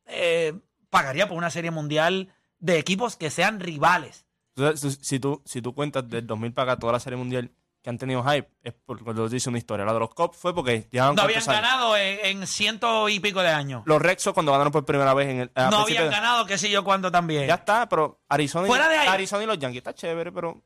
Eh, 0.05 0.53
pagaría 0.89 1.27
por 1.27 1.37
una 1.37 1.49
serie 1.49 1.71
mundial 1.71 2.33
de 2.59 2.77
equipos 2.77 3.15
que 3.15 3.29
sean 3.29 3.59
rivales. 3.59 4.25
Entonces, 4.55 4.99
si 5.01 5.19
tú, 5.19 5.41
si 5.45 5.61
tú 5.61 5.73
cuentas 5.73 6.07
del 6.09 6.27
2000 6.27 6.53
para 6.53 6.73
acá 6.73 6.79
toda 6.79 6.93
la 6.93 6.99
serie 6.99 7.17
mundial 7.17 7.51
que 7.81 7.89
han 7.89 7.97
tenido 7.97 8.23
hype, 8.23 8.47
es 8.61 8.73
porque 8.85 9.03
lo 9.13 9.27
dice 9.27 9.49
una 9.49 9.57
historia. 9.57 9.85
La 9.85 9.93
de 9.93 9.99
los 9.99 10.13
Cubs 10.13 10.37
fue 10.37 10.53
porque 10.53 10.87
llevaban 10.91 11.15
No 11.15 11.23
habían 11.23 11.43
ganado 11.45 11.97
en, 11.97 12.19
en 12.23 12.47
ciento 12.47 13.09
y 13.09 13.19
pico 13.19 13.41
de 13.41 13.49
años. 13.49 13.83
Los 13.85 14.01
Rexos 14.01 14.33
cuando 14.33 14.51
ganaron 14.51 14.71
por 14.71 14.85
primera 14.85 15.13
vez 15.13 15.29
en 15.29 15.39
el. 15.39 15.51
No 15.55 15.79
habían 15.79 16.09
ganado, 16.11 16.45
qué 16.45 16.57
sé 16.57 16.69
yo, 16.69 16.83
cuánto 16.83 17.11
también. 17.11 17.47
Ya 17.47 17.55
está, 17.55 17.89
pero 17.89 18.21
Arizona, 18.29 18.67
Fuera 18.67 18.87
de 18.87 18.95
y, 18.95 18.99
ahí. 18.99 19.07
Arizona 19.07 19.43
y 19.43 19.47
los 19.47 19.57
Yankees 19.57 19.79
está 19.79 19.93
chévere, 19.93 20.31
pero. 20.31 20.61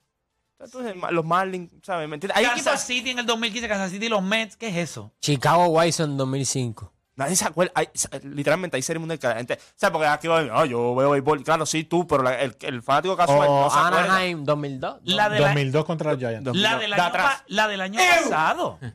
Entonces, 0.59 0.95
los 1.11 1.25
Marlins, 1.25 1.69
¿sabes? 1.83 2.07
¿Me 2.07 2.15
entiendes? 2.15 2.37
Hay 2.37 2.45
Kansas 2.45 2.65
equipos. 2.67 2.81
City 2.81 3.09
en 3.11 3.19
el 3.19 3.25
2015, 3.25 3.67
Kansas 3.67 3.91
City 3.91 4.05
y 4.05 4.09
los 4.09 4.23
Mets, 4.23 4.55
¿qué 4.57 4.67
es 4.69 4.77
eso? 4.77 5.11
Chicago 5.21 5.67
White 5.67 6.03
en 6.03 6.17
2005. 6.17 6.91
Nadie 7.17 7.35
se 7.37 7.45
acuerda. 7.45 7.71
hay- 7.75 7.87
literalmente 8.23 8.75
hay 8.75 8.81
serie 8.81 8.99
mundial 8.99 9.17
que 9.19 9.27
la 9.27 9.35
gente. 9.35 9.57
¿Sabes? 9.75 9.93
Porque 9.93 10.07
aquí 10.07 10.27
va, 10.27 10.39
ah, 10.51 10.65
yo 10.65 10.93
veo 10.95 11.11
béisbol. 11.11 11.43
Claro, 11.43 11.65
sí, 11.65 11.85
tú, 11.85 12.05
pero 12.05 12.23
la- 12.23 12.41
el, 12.41 12.55
el 12.61 12.81
fanático 12.83 13.15
casual 13.15 13.47
O 13.47 13.63
no 13.63 13.69
se 13.69 13.77
acuerda. 13.79 14.03
Anaheim 14.03 14.43
2002. 14.43 14.99
La, 15.03 15.29
de 15.29 15.39
la, 15.39 15.47
2002 15.47 15.85
contra 15.85 16.11
los 16.11 16.19
Giants. 16.19 16.43
Dos- 16.43 16.57
la 16.57 16.77
del 16.77 16.89
de 16.89 16.95
año, 16.95 17.03
atrás. 17.05 17.25
pa- 17.37 17.43
la 17.47 17.67
del 17.69 17.81
año 17.81 17.99
pasado. 18.21 18.79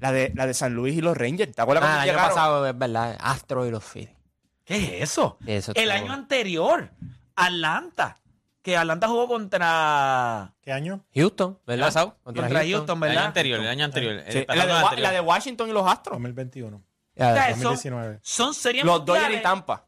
La 0.00 0.12
de, 0.12 0.30
la 0.36 0.46
de 0.46 0.54
San 0.54 0.74
Luis 0.74 0.94
y 0.96 1.00
los 1.00 1.16
Rangers. 1.16 1.52
¿Te 1.56 1.60
acuerdas 1.60 1.82
Ah, 1.82 1.86
cuando 1.88 2.02
el 2.04 2.08
año 2.10 2.12
llegaron? 2.12 2.28
pasado, 2.36 2.66
es 2.68 2.78
verdad. 2.78 3.16
Astro 3.20 3.66
y 3.66 3.72
los 3.72 3.82
Phillies. 3.82 4.14
¿Qué 4.64 4.76
es 5.02 5.10
eso? 5.10 5.38
Eso 5.44 5.72
el 5.74 5.90
estuvo- 5.90 6.04
año 6.04 6.12
anterior, 6.12 6.92
Atlanta. 7.34 8.16
Que 8.68 8.76
Atlanta 8.76 9.08
jugó 9.08 9.26
contra, 9.28 10.52
¿Qué 10.60 10.72
año? 10.72 11.02
Houston, 11.14 11.58
¿verdad? 11.66 11.86
pasado? 11.86 12.18
contra 12.22 12.48
Houston, 12.50 12.68
El 12.68 12.90
año 12.90 13.00
¿verdad? 13.00 13.24
anterior, 13.24 13.60
el 13.60 13.66
año 13.68 13.84
anterior. 13.86 14.22
Sí, 14.28 14.44
El 14.46 14.58
la, 14.58 14.66
de, 14.66 14.72
Wa- 14.74 14.80
anterior. 14.80 15.02
la 15.04 15.12
de 15.12 15.20
Washington 15.20 15.70
y 15.70 15.72
los 15.72 15.90
Astros. 15.90 16.16
2021. 16.16 16.82
Ya, 17.16 17.30
O 17.30 17.34
sea, 17.34 17.48
ya. 17.48 17.54
son, 17.54 17.62
2019. 17.62 18.18
son 18.20 18.52
series 18.52 18.84
Los 18.84 19.06
Dodgers 19.06 19.34
y 19.34 19.42
Tampa. 19.42 19.86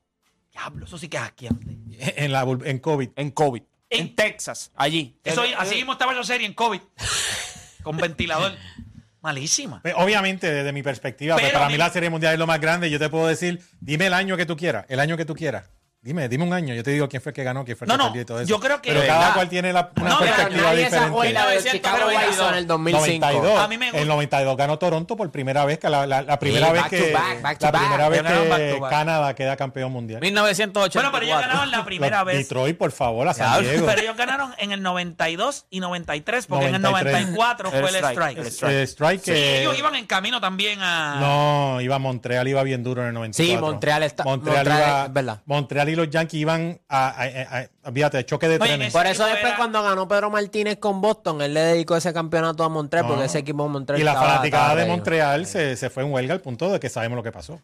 Diablo, 0.51 0.87
eso 0.87 0.97
sí 0.97 1.09
que 1.11 1.19
es 1.19 1.23
asqueante. 1.25 1.77
En, 2.17 2.33
la, 2.33 2.41
en 2.65 2.79
COVID. 2.79 3.11
En 3.17 3.31
COVID. 3.33 3.63
En- 3.91 4.01
En, 4.01 4.17
Texas, 4.17 4.71
allí. 4.75 5.21
Eso, 5.25 5.43
así 5.59 5.75
mismo 5.75 5.93
estaba 5.93 6.13
esa 6.15 6.25
serie 6.25 6.47
en 6.47 6.55
COVID. 6.55 6.81
con 7.83 7.99
ventilador. 7.99 8.53
Malísima. 9.21 9.83
Pues, 9.83 9.93
Obviamente, 9.99 10.51
desde 10.51 10.73
mi 10.73 10.83
perspectiva, 10.83 11.35
pues, 11.35 11.45
Pero 11.49 11.59
para 11.59 11.67
mi- 11.67 11.75
mí 11.75 11.79
la 11.79 11.91
Serie 11.91 12.09
Mundial 12.09 12.33
es 12.33 12.39
lo 12.39 12.47
más 12.47 12.59
grande. 12.61 12.89
Yo 12.91 12.99
te 12.99 13.11
puedo 13.11 13.27
decir, 13.27 13.61
dime 13.79 14.07
el 14.07 14.15
año 14.15 14.39
que 14.39 14.47
tú 14.47 14.57
quieras, 14.57 14.87
el 14.89 15.01
año 15.01 15.19
que 15.19 15.27
tú 15.27 15.35
quieras. 15.35 15.69
Dime, 16.03 16.31
dime 16.31 16.45
un 16.45 16.53
año. 16.55 16.73
Yo 16.75 16.83
te 16.83 16.93
digo 16.93 17.11
quién 17.11 17.21
fue 17.21 17.29
el 17.29 17.35
que 17.37 17.45
ganó, 17.45 17.63
quién 17.63 17.77
fue 17.77 17.85
el 17.85 17.89
No, 17.91 17.95
que 17.95 17.99
no, 17.99 18.05
perdió 18.07 18.23
y 18.23 18.25
todo 18.25 18.41
eso. 18.41 18.49
yo 18.49 18.59
creo 18.59 18.81
que- 18.81 18.89
Pero 18.89 19.03
de 19.03 19.07
cada 19.07 19.19
verdad. 19.19 19.35
cual 19.35 19.49
tiene 19.51 19.71
la, 19.71 19.91
una 20.01 20.09
No, 20.09 20.19
pero 20.21 20.33
perspectiva 20.35 20.71
diferente. 20.73 20.97
acuerda 20.97 21.41
del 21.41 21.59
1900, 21.63 21.73
Chicago 21.73 22.49
en 22.49 22.55
el 22.55 22.67
2005. 22.67 23.27
92. 23.27 23.59
A 23.61 23.69
mí 23.69 23.77
me 23.77 23.87
gusta. 23.91 24.01
El 24.01 24.09
92 24.09 24.57
ganó 24.57 24.79
Toronto 24.79 25.15
por 25.19 25.31
primera 25.31 25.67
vez, 25.67 25.79
que 25.79 25.91
la, 25.91 26.07
la- 26.07 26.23
la 26.23 26.39
primera 26.39 26.69
Sí, 26.69 26.73
vez 26.73 26.83
que 26.87 27.13
back, 27.13 27.43
back 27.43 27.61
la 27.63 27.73
primera 27.73 27.97
back. 27.99 28.11
vez 28.13 28.23
ganaron 28.23 28.49
back 28.49 28.59
que. 28.59 28.81
Canadá 28.89 29.35
queda 29.35 29.57
campeón 29.59 29.93
mundial. 29.93 30.23
1984. 30.23 31.01
Bueno, 31.03 31.13
pero 31.13 31.27
ellos 31.27 31.47
ganaron 31.47 31.71
la 31.71 31.85
primera 31.85 32.25
vez. 32.25 32.37
Detroit, 32.39 32.79
por 32.79 32.93
favor, 32.93 33.29
a 33.29 33.35
San. 33.35 33.61
Diego. 33.63 33.85
Pero 33.85 34.01
ellos 34.01 34.17
ganaron 34.17 34.55
en 34.57 34.73
el 34.73 34.81
92 34.83 35.67
y 35.69 35.81
93, 35.81 36.47
porque 36.47 36.69
en 36.69 36.77
el 36.77 36.81
93. 36.81 37.27
94 37.27 37.71
fue 37.71 37.79
el 37.81 37.85
El 37.85 37.95
strike, 37.97 38.13
strike. 38.17 38.39
el 38.39 38.47
strike. 38.47 38.87
strike 38.87 39.21
Sí, 39.23 39.33
ellos 39.33 39.79
iban 39.79 39.95
en 39.97 40.07
camino 40.07 40.41
también 40.41 40.79
a. 40.81 41.17
No, 41.21 41.79
iba 41.83 41.97
a 41.97 41.99
Montreal, 41.99 42.49
iba 42.49 42.63
bien 42.63 42.83
duro 42.83 43.03
en 43.03 43.09
el 43.09 43.13
94. 43.15 43.55
Sí, 43.55 43.61
Montreal 43.61 44.03
está- 44.03 44.25
Montreal, 44.25 44.57
Montreal 44.65 44.79
iba- 44.89 45.05
es 45.05 45.13
verdad. 45.13 45.41
Montreal 45.45 45.90
y 45.91 45.97
los 45.97 46.09
Yankees 46.11 46.41
iban 46.41 46.81
a, 46.89 47.09
a, 47.09 47.25
a- 47.25 47.69
a- 47.85 47.93
fíjate, 47.93 48.25
choque 48.25 48.49
de 48.49 48.55
Oye, 48.57 48.67
trenes. 48.67 48.93
Por 48.93 49.07
eso 49.07 49.25
después 49.25 49.45
era- 49.47 49.57
cuando 49.57 49.83
ganó 49.83 50.07
Pedro 50.09 50.31
Martínez 50.31 50.79
con 50.79 51.01
Boston, 51.01 51.43
él 51.43 51.55
le 51.55 51.61
dedicó 51.61 51.97
ese 51.97 52.13
campeonato 52.13 52.65
a 52.65 52.69
Montreal 52.69 53.07
porque 53.07 53.25
ese 53.27 53.39
equipo 53.39 53.63
de 53.65 53.69
Montreal 53.71 54.01
Y 54.01 54.05
la 54.05 54.15
fanaticada 54.15 54.75
de. 54.77 54.87
Montreal 54.87 55.47
se, 55.47 55.77
se 55.77 55.91
fue 55.91 56.03
en 56.05 56.13
huelga 56.13 56.35
al 56.35 56.41
punto 56.41 56.71
de 56.73 56.81
que 56.81 56.89
sabemos 56.89 57.17
lo 57.17 57.23
que 57.23 57.33
pasó. 57.33 57.61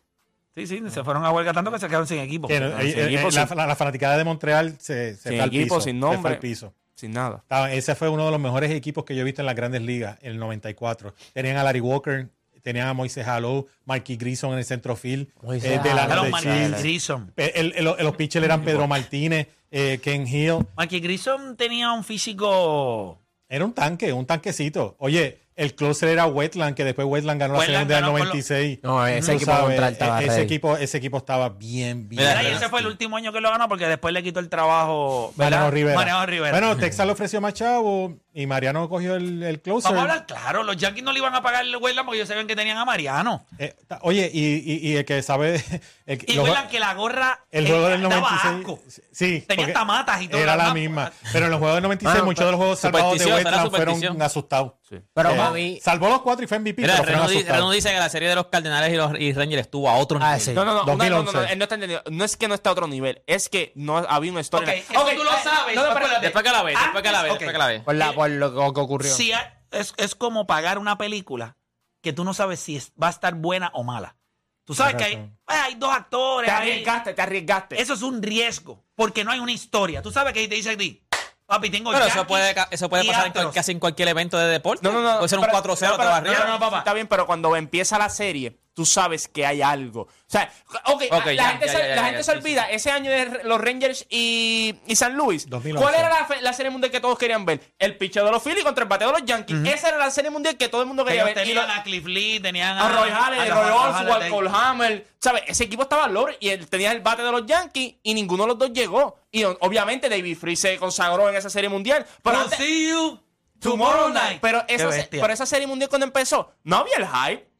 Sí, 0.55 0.67
sí, 0.67 0.83
se 0.89 1.05
fueron 1.05 1.25
a 1.25 1.31
huelga 1.33 1.53
tanto 1.53 1.71
que 1.71 1.79
se 1.79 1.87
quedaron 1.87 2.07
sin 2.07 2.19
equipo. 2.19 2.49
Que, 2.49 2.59
no, 2.61 2.69
eh, 2.79 2.91
sin 2.93 2.99
eh, 3.01 3.05
equipo, 3.07 3.29
la, 3.31 3.47
sin- 3.47 3.57
la- 3.57 3.67
la 3.67 3.77
fanaticada 3.77 4.17
de 4.17 4.25
Montreal 4.25 4.77
se, 4.79 5.15
se 5.15 5.29
Sin 5.29 5.33
fue 5.33 5.41
al 5.43 5.49
equipo, 5.49 5.75
piso. 5.77 5.81
sin 5.83 5.97
se 5.97 6.01
fue 6.07 6.13
nombre. 6.15 6.33
al 6.35 6.39
piso. 6.39 6.75
Sin 6.95 7.13
nada. 7.13 7.45
Ese 7.73 7.95
fue 7.95 8.09
uno 8.09 8.25
de 8.25 8.31
los 8.31 8.41
mejores 8.41 8.71
equipos 8.71 9.05
que 9.05 9.15
yo 9.15 9.21
he 9.21 9.25
visto 9.25 9.43
en 9.43 9.47
las 9.47 9.55
grandes 9.55 9.83
ligas, 9.83 10.17
en 10.23 10.33
el 10.33 10.39
94. 10.39 11.13
Tenían 11.35 11.59
a 11.59 11.63
Larry 11.63 11.81
Walker, 11.81 12.31
tenían 12.67 12.89
a 12.89 12.95
Moises 12.95 13.25
Hallou, 13.29 13.69
Marky 13.85 14.17
Grison 14.17 14.53
en 14.53 14.59
el 14.59 14.65
centrofield. 14.65 15.29
Eh, 15.53 15.79
de 15.81 15.95
la- 15.95 16.09
de 16.09 16.31
Marquis. 16.31 17.11
Eh, 17.37 17.53
el- 17.55 17.73
el- 17.77 17.85
los 17.85 18.17
pitchers 18.17 18.45
eran 18.45 18.63
Pedro 18.63 18.89
Martínez, 18.89 19.47
eh, 19.71 20.01
Ken 20.03 20.27
Hill. 20.27 20.67
Marquis 20.77 21.01
Grissom 21.01 21.55
tenía 21.55 21.93
un 21.93 22.03
físico. 22.03 23.21
Era 23.49 23.65
un 23.65 23.73
tanque, 23.73 24.13
un 24.13 24.27
tanquecito. 24.27 24.97
Oye, 24.99 25.39
el 25.55 25.77
closer 25.77 26.09
era 26.09 26.27
Wetland, 26.27 26.75
que 26.75 26.83
después 26.83 27.07
Wetland 27.07 27.39
ganó 27.41 27.55
la 27.55 27.61
Wetland 27.61 27.89
con 27.93 28.01
lo- 28.03 28.09
96. 28.09 28.81
No, 28.83 29.07
ese 29.07 29.35
equipo 29.35 29.53
estaba 29.71 30.21
e- 30.23 30.27
ese 30.27 30.43
equipo, 30.43 30.77
ese 30.77 30.99
equipo 30.99 31.17
estaba 31.19 31.49
bien, 31.51 32.09
bien. 32.09 32.23
Mira, 32.29 32.43
y 32.43 32.47
ese 32.49 32.69
fue 32.69 32.81
el 32.81 32.89
último 32.89 33.17
año 33.17 33.33
que 33.33 33.41
lo 33.41 33.49
ganó 33.51 33.69
porque 33.69 33.87
después 33.87 34.13
le 34.13 34.25
quitó 34.25 34.41
el 34.41 34.49
trabajo. 34.49 35.33
Mariano 35.37 35.71
Rivera. 35.71 35.95
Mariano 35.97 36.27
Rivera. 36.27 36.51
Bueno, 36.51 36.77
Texas 36.77 37.07
le 37.07 37.13
ofreció 37.13 37.41
más 37.41 37.55
chavo 37.55 38.17
y 38.37 38.47
Mariano 38.47 38.89
cogió 38.89 39.17
el, 39.17 39.43
el 39.43 39.61
closer. 39.61 39.93
Vamos 39.93 39.99
a 39.99 40.13
hablar 40.13 40.27
claro, 40.27 40.63
los 40.63 40.77
Yankees 40.77 41.03
no 41.03 41.13
le 41.13 41.19
iban 41.19 41.35
a 41.35 41.43
pagar 41.43 41.65
el 41.65 41.75
Wetland 41.77 42.07
porque 42.07 42.19
ellos 42.19 42.29
sabían 42.29 42.47
que 42.47 42.55
tenían 42.55 42.77
a 42.79 42.85
Mariano. 42.85 43.45
Eh, 43.59 43.75
ta- 43.89 43.99
oye, 44.03 44.31
y, 44.33 44.57
y- 44.57 44.91
y 44.93 44.97
el 44.97 45.05
que 45.05 45.23
sabe. 45.23 45.65
el 46.07 46.19
que- 46.19 46.33
Y 46.33 46.37
los- 46.37 46.49
que 46.71 46.79
la 46.79 46.95
gorra 46.95 47.41
el 47.51 47.67
eh, 47.67 47.71
juego 47.71 47.89
del 47.89 48.03
daba 48.03 48.15
96. 48.21 48.55
asco. 48.61 49.03
Sí. 49.11 49.41
Tenía 49.41 49.47
porque 49.65 49.73
hasta 49.73 49.85
matas 49.85 50.23
y 50.23 50.29
todo. 50.29 50.41
Era 50.41 50.55
la 50.57 50.75
misma. 50.75 51.11
Pero 51.33 51.47
en 51.47 51.51
los 51.51 51.59
juegos 51.59 51.77
del 51.77 51.83
96, 51.85 52.21
Ah, 52.21 52.25
muchos 52.25 52.45
de 52.45 52.51
los 52.51 52.59
juegos 52.59 52.79
salvados 52.79 53.19
de 53.19 53.25
era 53.25 53.35
Wetland 53.37 53.71
fueron 53.71 53.95
superstición. 53.95 54.23
asustados. 54.23 54.73
Pero 54.89 55.01
Eh, 55.31 55.37
para 55.37 55.51
mí, 55.51 55.81
Salvó 55.83 56.09
los 56.09 56.23
cuatro 56.23 56.45
y 56.45 56.49
fue 56.49 56.59
MVP, 56.61 56.83
Mira, 56.83 56.95
pero 56.95 57.05
fueron 57.05 57.21
Renu, 57.23 57.31
di- 57.31 57.37
asustados. 57.39 57.61
Renu 57.61 57.73
dice 57.73 57.91
que 57.91 57.99
la 57.99 58.09
serie 58.09 58.29
de 58.29 58.35
los 58.37 58.47
Cardenales 58.47 58.93
y 58.93 58.97
los 58.97 59.19
y 59.19 59.33
Rangers 59.33 59.63
estuvo 59.63 59.89
a 59.91 59.95
otro 59.97 60.19
Ah, 60.23 60.27
nivel. 60.35 60.41
sí. 60.41 60.53
No, 60.53 60.65
no, 60.65 60.75
no, 60.75 60.83
una- 60.85 61.09
no, 61.09 61.11
no, 61.11 61.17
2011. 61.25 61.33
no, 61.39 61.45
él 61.53 61.59
no 61.59 61.65
está 61.65 61.75
entendiendo. 61.75 62.11
No 62.11 62.25
es 62.25 62.37
que 62.37 62.47
no 62.47 62.55
está 62.55 62.71
a 62.71 62.73
otro 62.73 62.87
nivel, 62.87 63.21
es 63.27 63.49
que 63.49 63.73
no 63.75 63.97
había 63.99 64.31
una 64.31 64.43
historia. 64.43 64.69
Ok, 64.75 64.79
eso 64.79 65.07
tú 65.17 65.25
lo 65.25 65.31
eh, 65.33 65.35
sabes, 65.43 65.75
no, 65.75 65.83
no, 65.83 65.89
pero- 65.89 65.99
acuérdate. 65.99 66.27
Después 66.27 66.45
que 66.45 66.51
la 66.53 66.63
ve, 66.63 66.71
después 66.73 67.03
que 67.03 67.11
la 67.13 67.23
ve, 67.23 67.31
Antes, 67.31 67.41
después 67.41 67.53
que 67.53 67.59
la 67.59 67.67
ve. 67.67 67.81
por, 67.81 67.95
la, 67.97 68.13
por 68.13 68.26
lo 68.29 68.73
que 68.75 68.81
ocurrió. 68.81 69.13
Sí, 69.15 69.33
hay- 69.33 69.47
es, 69.71 69.95
es 69.97 70.15
como 70.15 70.47
pagar 70.47 70.79
una 70.79 70.97
película 70.99 71.57
que 72.03 72.13
tú 72.13 72.25
no 72.25 72.35
sabes 72.35 72.61
si 72.61 72.77
es- 72.77 72.93
va 73.03 73.09
a 73.09 73.11
estar 73.11 73.35
buena 73.35 73.71
o 73.75 73.83
mala. 73.83 74.17
Tú 74.65 74.75
sabes 74.75 74.97
que 74.97 75.05
hay, 75.05 75.15
eh, 75.15 75.31
hay 75.47 75.75
dos 75.77 75.93
actores. 75.95 76.49
Te 76.51 76.55
hay- 76.57 76.71
arriesgaste, 76.73 77.15
te 77.15 77.23
arriesgaste. 77.23 77.81
eso 77.81 77.95
es 77.95 78.03
un 78.03 78.21
riesgo, 78.23 78.85
porque 78.97 79.23
no 79.25 79.31
hay 79.31 79.39
una 79.39 79.53
historia. 79.53 80.03
Tú 80.03 80.11
sabes 80.11 80.33
que 80.33 80.49
te 80.49 80.55
dice 80.57 80.71
a 80.73 80.77
ti, 80.77 81.05
papi, 81.47 81.71
tengo 81.71 81.93
Pero 81.93 82.05
eso 82.07 82.27
puede, 82.27 82.55
eso 82.73 82.89
puede 82.89 83.05
pasar 83.05 83.33
en 83.37 83.51
casi 83.53 83.73
en 83.73 83.79
cualquier 83.81 84.09
evento 84.09 84.37
de 84.39 84.47
deporte. 84.47 84.83
No, 84.83 84.93
no, 84.93 85.03
no. 85.03 85.17
Puede 85.19 85.29
ser 85.29 85.39
un 85.39 85.45
pero- 85.45 85.53
4-0 85.53 85.93
no, 85.93 85.99
te 86.03 86.05
va 86.09 86.21
pero- 86.21 86.31
arriba. 86.33 86.47
no, 86.47 86.53
no, 86.55 86.59
papá. 86.59 86.79
Está 86.79 86.93
bien, 86.95 87.07
pero 87.07 87.27
cuando 87.27 87.55
empieza 87.55 87.97
la 87.99 88.09
serie, 88.09 88.59
tú 88.77 88.85
sabes 88.85 89.27
que 89.27 89.47
hay 89.47 89.63
algo. 89.63 90.03
O 90.03 90.09
sea, 90.27 90.53
ok, 90.85 91.05
la 91.11 91.33
ya, 91.33 91.49
gente, 91.49 91.67
ya, 91.67 91.73
se, 91.73 91.79
ya, 91.79 91.97
la 91.97 92.05
gente 92.05 92.23
se 92.23 92.33
sí, 92.33 92.39
olvida. 92.39 92.71
Ese 92.71 92.91
año 92.91 93.11
de 93.11 93.41
los 93.45 93.59
Rangers 93.59 94.07
y, 94.11 94.75
y 94.87 94.97
San 94.97 95.17
Luis. 95.17 95.49
2011. 95.49 95.83
¿Cuál 95.83 95.99
era 95.99 96.11
la, 96.11 96.41
la 96.43 96.53
serie 96.53 96.71
mundial 96.71 96.93
que 96.93 97.01
todos 97.01 97.17
querían 97.19 97.47
ver? 97.47 97.73
El 97.79 97.97
picheo 97.97 98.23
de 98.27 98.31
los 98.31 98.43
Phillies 98.43 98.65
contra 98.65 98.83
el 98.83 98.89
bateo 98.89 99.13
de 99.13 99.21
los 99.21 99.25
Yankees. 99.27 99.57
Esa 99.67 99.89
era 99.89 99.97
la 99.97 100.11
serie 100.11 100.31
mundial 100.31 100.59
que 100.59 100.69
todo 100.69 100.83
el 100.83 100.89
mundo 100.89 101.07
quería 101.07 101.23
Ellos 101.23 101.35
ver. 101.35 101.47
Y 101.47 101.49
tenían 101.49 101.71
a 101.71 101.83
Cliff 101.83 102.05
Lee, 102.05 102.39
tenían 102.39 102.77
a 102.77 102.89
Roy 102.91 103.09
a 103.09 103.29
Roy 103.31 103.49
Roy 103.49 103.71
Oswalt, 103.71 104.09
Halladay. 104.09 104.31
Cole 104.31 104.51
Hammer. 104.53 105.07
¿Sabes? 105.21 105.43
Ese 105.47 105.65
equipo 105.65 105.85
estaba 105.85 106.07
lore 106.07 106.37
y 106.39 106.51
él 106.51 106.69
tenía 106.69 106.93
el 106.93 107.01
bate 107.01 107.23
de 107.23 107.33
los 107.33 107.47
Yankees 107.47 107.95
y 108.03 108.13
ninguno 108.13 108.43
de 108.43 108.49
los 108.49 108.59
dos 108.59 108.73
llegó. 108.75 109.19
Y 109.33 109.43
obviamente 109.45 110.11
David 110.11 110.37
Free 110.37 110.55
se 110.55 110.77
consagró 110.77 111.31
en 111.31 111.37
esa 111.37 111.49
serie 111.49 111.71
mundial. 111.71 112.05
Pero 112.23 112.41
We'll 112.41 112.51
see 112.51 112.91
you 112.91 113.19
tomorrow 113.59 114.11
night. 114.11 114.39
pero 114.43 114.63
esa, 114.69 114.91
pero 115.11 115.33
esa 115.33 115.47
serie 115.47 115.67
mundial 115.67 115.89
cuando 115.89 116.05
empezó, 116.05 116.53
no 116.63 116.77
había 116.77 116.97
el 116.99 117.07
hype. 117.07 117.56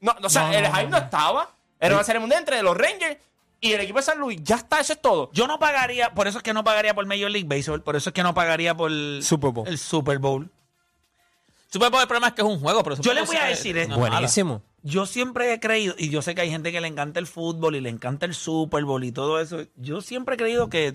No, 0.00 0.14
o 0.22 0.28
sea, 0.28 0.48
No, 0.48 0.52
el 0.58 0.66
hype 0.66 0.84
no, 0.84 0.90
no, 0.90 0.90
no. 0.90 0.96
estaba. 0.98 1.50
Era 1.80 1.94
una 1.94 2.04
serie 2.04 2.20
mundial 2.20 2.40
entre 2.40 2.62
los 2.62 2.76
Rangers 2.76 3.18
Y 3.60 3.72
el 3.72 3.80
equipo 3.80 3.98
de 3.98 4.04
San 4.04 4.18
Luis, 4.18 4.38
ya 4.42 4.56
está, 4.56 4.78
eso 4.80 4.92
es 4.92 5.00
todo. 5.02 5.30
Yo 5.32 5.46
no 5.48 5.58
pagaría, 5.58 6.14
por 6.14 6.28
eso 6.28 6.38
es 6.38 6.44
que 6.44 6.52
no 6.54 6.62
pagaría 6.62 6.94
por 6.94 7.04
Major 7.06 7.30
League 7.30 7.48
Baseball, 7.48 7.82
por 7.82 7.96
eso 7.96 8.10
es 8.10 8.14
que 8.14 8.22
no 8.22 8.32
pagaría 8.34 8.76
por 8.76 8.90
Super 9.22 9.50
Bowl. 9.50 9.66
el 9.66 9.78
Super 9.78 10.18
Bowl. 10.18 10.48
Super 11.70 11.90
Bowl 11.90 12.00
el 12.00 12.06
problema 12.08 12.28
es 12.28 12.34
que 12.34 12.42
es 12.42 12.46
un 12.48 12.60
juego, 12.60 12.82
pero 12.84 12.96
Yo 12.96 13.02
Super 13.02 13.14
le 13.16 13.20
Bowl 13.22 13.26
voy 13.28 13.36
a 13.36 13.46
decir 13.46 13.76
esto. 13.76 13.90
no 13.90 13.96
es 13.96 14.02
nada. 14.10 14.20
Buenísimo. 14.20 14.62
Yo 14.84 15.06
siempre 15.06 15.52
he 15.52 15.58
creído, 15.60 15.94
y 15.98 16.08
yo 16.08 16.22
sé 16.22 16.34
que 16.36 16.40
hay 16.42 16.50
gente 16.50 16.70
que 16.70 16.80
le 16.80 16.86
encanta 16.88 17.18
el 17.18 17.26
fútbol 17.26 17.74
y 17.74 17.80
le 17.80 17.88
encanta 17.90 18.26
el 18.26 18.34
Super 18.34 18.84
Bowl 18.84 19.02
y 19.02 19.10
todo 19.12 19.40
eso. 19.40 19.64
Yo 19.76 20.00
siempre 20.02 20.36
he 20.36 20.38
creído 20.38 20.68
que, 20.70 20.94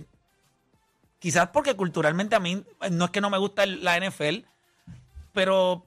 quizás 1.20 1.50
porque 1.50 1.76
culturalmente 1.76 2.36
a 2.36 2.40
mí, 2.40 2.64
no 2.92 3.06
es 3.06 3.12
que 3.12 3.20
no 3.22 3.30
me 3.30 3.38
gusta 3.38 3.64
el- 3.64 3.84
la 3.84 3.98
NFL, 3.98 4.46
pero 5.34 5.86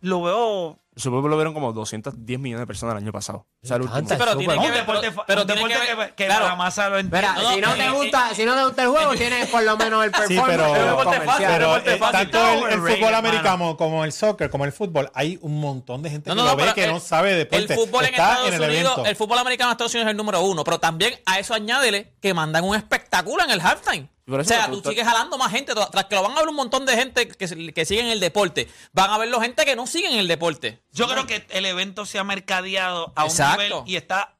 lo 0.00 0.22
veo. 0.22 0.78
El 0.94 1.00
Super 1.00 1.20
Bowl 1.20 1.30
lo 1.30 1.36
vieron 1.38 1.54
como 1.54 1.72
210 1.72 2.38
millones 2.38 2.60
de 2.60 2.66
personas 2.66 2.92
el 2.96 3.02
año 3.02 3.12
pasado. 3.12 3.46
O 3.62 3.66
sea, 3.66 3.76
el 3.76 3.82
último. 3.84 4.06
Sí, 4.06 4.14
pero 4.18 4.36
tiene 4.36 4.54
que 4.54 4.60
ver, 4.60 4.74
deporte, 4.80 5.12
pero, 5.26 5.46
tiene 5.46 5.60
deporte 5.62 5.80
que 5.80 5.86
que, 5.86 5.94
ver, 5.94 6.14
que 6.14 6.26
claro, 6.26 6.46
la 6.48 6.54
masa 6.54 6.90
lo 6.90 6.98
entiende. 6.98 7.28
Mira, 7.28 7.42
No, 7.42 7.54
si 7.54 7.60
no 7.62 7.72
eh, 7.72 7.76
te 7.78 7.84
eh, 7.86 7.90
gusta, 7.90 8.34
si 8.34 8.44
no 8.44 8.54
te 8.54 8.64
gusta 8.64 8.82
el 8.82 8.88
juego, 8.90 9.14
tienes 9.14 9.48
por 9.48 9.62
lo 9.62 9.76
menos 9.78 10.04
el 10.04 10.10
Sí, 10.12 10.18
performance 10.18 10.48
pero- 10.58 10.96
comercial. 10.96 11.24
fácil, 11.26 11.46
Pero 11.46 11.76
eh, 11.78 11.98
tanto 12.12 12.68
el, 12.68 12.80
fútbol 12.80 13.14
americano 13.14 13.76
como 13.78 14.04
el 14.04 14.12
soccer, 14.12 14.50
como 14.50 14.66
el 14.66 14.72
fútbol, 14.72 15.10
hay 15.14 15.38
un 15.40 15.58
montón 15.60 16.02
de 16.02 16.10
gente 16.10 16.28
No, 16.28 16.34
que 16.34 16.40
no, 16.42 16.44
lo 16.44 16.56
no, 16.58 16.62
ve 16.66 16.74
que 16.74 16.84
el- 16.84 16.90
no 16.90 17.00
sabe 17.00 17.30
de 17.30 17.36
deporte. 17.38 17.72
El 17.72 17.78
fútbol 17.78 18.04
en 18.04 18.10
Estados 18.10 18.48
en 18.48 18.54
el 18.54 18.60
Unidos, 18.60 18.92
evento. 18.92 19.06
el 19.06 19.16
fútbol 19.16 19.38
americano 19.38 19.70
en 19.70 19.72
Estados 19.72 19.94
Unidos 19.94 20.08
es 20.08 20.10
el 20.10 20.16
número 20.18 20.42
uno, 20.42 20.62
pero 20.62 20.78
también 20.78 21.14
a 21.24 21.38
eso 21.38 21.54
añádele 21.54 22.12
que 22.20 22.34
mandan 22.34 22.64
un 22.64 22.76
espectáculo 22.76 23.42
en 23.42 23.50
el 23.50 23.62
halftime. 23.62 24.10
O 24.26 24.44
sea, 24.44 24.70
tú 24.70 24.80
sigues 24.88 25.04
jalando 25.04 25.36
más 25.36 25.50
gente, 25.50 25.74
tras 25.74 26.04
que 26.06 26.14
lo 26.14 26.22
van 26.22 26.32
a 26.32 26.40
ver 26.40 26.48
un 26.48 26.54
montón 26.54 26.86
de 26.86 26.96
gente 26.96 27.26
que, 27.26 27.72
que 27.72 27.84
siguen 27.84 28.06
el 28.06 28.20
deporte. 28.20 28.68
Van 28.92 29.10
a 29.10 29.18
verlo 29.18 29.40
gente 29.40 29.64
que 29.64 29.74
no 29.74 29.86
siguen 29.86 30.16
el 30.18 30.28
deporte. 30.28 30.80
Yo 30.92 31.08
creo 31.08 31.26
que 31.26 31.44
el 31.50 31.66
evento 31.66 32.06
se 32.06 32.18
ha 32.18 32.24
mercadeado 32.24 33.12
a 33.16 33.24
un 33.24 33.30
Exacto. 33.30 33.62
nivel 33.62 33.82
y 33.86 33.96
está 33.96 34.36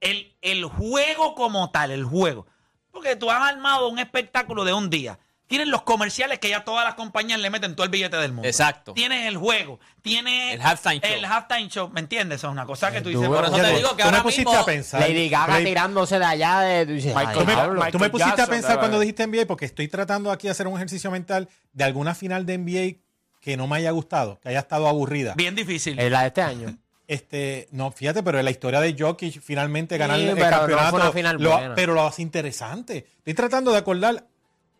el, 0.00 0.36
el 0.42 0.64
juego 0.64 1.34
como 1.34 1.70
tal, 1.70 1.90
el 1.90 2.04
juego. 2.04 2.46
Porque 2.92 3.16
tú 3.16 3.30
has 3.30 3.42
armado 3.42 3.88
un 3.88 3.98
espectáculo 3.98 4.64
de 4.64 4.72
un 4.72 4.90
día. 4.90 5.18
Tienes 5.52 5.68
los 5.68 5.82
comerciales 5.82 6.38
que 6.38 6.48
ya 6.48 6.64
todas 6.64 6.82
las 6.84 6.94
compañías 6.94 7.38
le 7.38 7.50
meten 7.50 7.74
todo 7.76 7.84
el 7.84 7.90
billete 7.90 8.16
del 8.16 8.32
mundo. 8.32 8.48
Exacto. 8.48 8.94
Tienes 8.94 9.26
el 9.26 9.36
juego, 9.36 9.78
tienes 10.00 10.54
El 10.54 10.62
halftime 10.62 11.00
show. 11.00 11.10
El 11.14 11.24
halftime 11.26 11.68
show, 11.68 11.88
¿me 11.90 12.00
entiendes? 12.00 12.36
Eso 12.38 12.46
es 12.46 12.52
una 12.52 12.64
cosa 12.64 12.90
que 12.90 13.02
tú 13.02 13.10
dices. 13.10 13.28
Por 13.28 13.44
eso 13.44 13.54
te 13.56 13.76
digo 13.76 13.90
que 13.90 13.96
tú 14.02 14.04
ahora 14.04 14.16
me 14.18 14.22
pusiste 14.22 14.44
mismo- 14.50 14.62
a 14.62 14.64
pensar. 14.64 15.00
Lady 15.02 15.28
Gaga 15.28 15.52
Play- 15.56 15.64
tirándose 15.66 16.18
de 16.18 16.24
allá 16.24 16.60
de... 16.60 16.86
tú 16.86 16.92
dices, 16.92 17.14
Michael- 17.14 17.38
Tú 17.38 17.44
me, 17.44 17.90
tú 17.92 17.98
me 17.98 18.08
pusiste 18.10 18.32
a 18.32 18.36
Jackson, 18.36 18.48
pensar 18.54 18.70
de 18.72 18.78
cuando 18.78 18.98
dijiste 18.98 19.26
NBA 19.26 19.44
porque 19.46 19.66
estoy 19.66 19.88
tratando 19.88 20.30
aquí 20.30 20.46
de 20.46 20.52
hacer 20.52 20.66
un 20.66 20.76
ejercicio 20.76 21.10
mental 21.10 21.48
de 21.74 21.84
alguna 21.84 22.14
final 22.14 22.46
de 22.46 22.56
NBA 22.56 22.98
que 23.42 23.56
no 23.58 23.66
me 23.66 23.76
haya 23.76 23.90
gustado, 23.90 24.40
que 24.40 24.48
haya 24.48 24.60
estado 24.60 24.88
aburrida. 24.88 25.34
Bien 25.36 25.54
difícil. 25.54 25.98
Es 25.98 26.10
la 26.10 26.22
de 26.22 26.26
este 26.28 26.40
año. 26.42 26.78
Este, 27.08 27.68
no, 27.72 27.90
fíjate, 27.90 28.22
pero 28.22 28.40
la 28.42 28.50
historia 28.50 28.80
de 28.80 28.96
Jokic 28.98 29.38
finalmente 29.42 29.98
ganar 29.98 30.16
Sí, 30.18 30.28
el 30.28 30.34
pero 30.34 30.50
no 30.50 30.56
campeonato, 30.58 30.90
fue 30.92 31.00
una 31.00 31.12
final 31.12 31.36
lo- 31.42 31.50
buena. 31.50 31.74
pero 31.74 31.92
lo 31.92 32.06
hace 32.06 32.22
interesante. 32.22 33.06
Estoy 33.18 33.34
tratando 33.34 33.70
de 33.72 33.78
acordar 33.78 34.24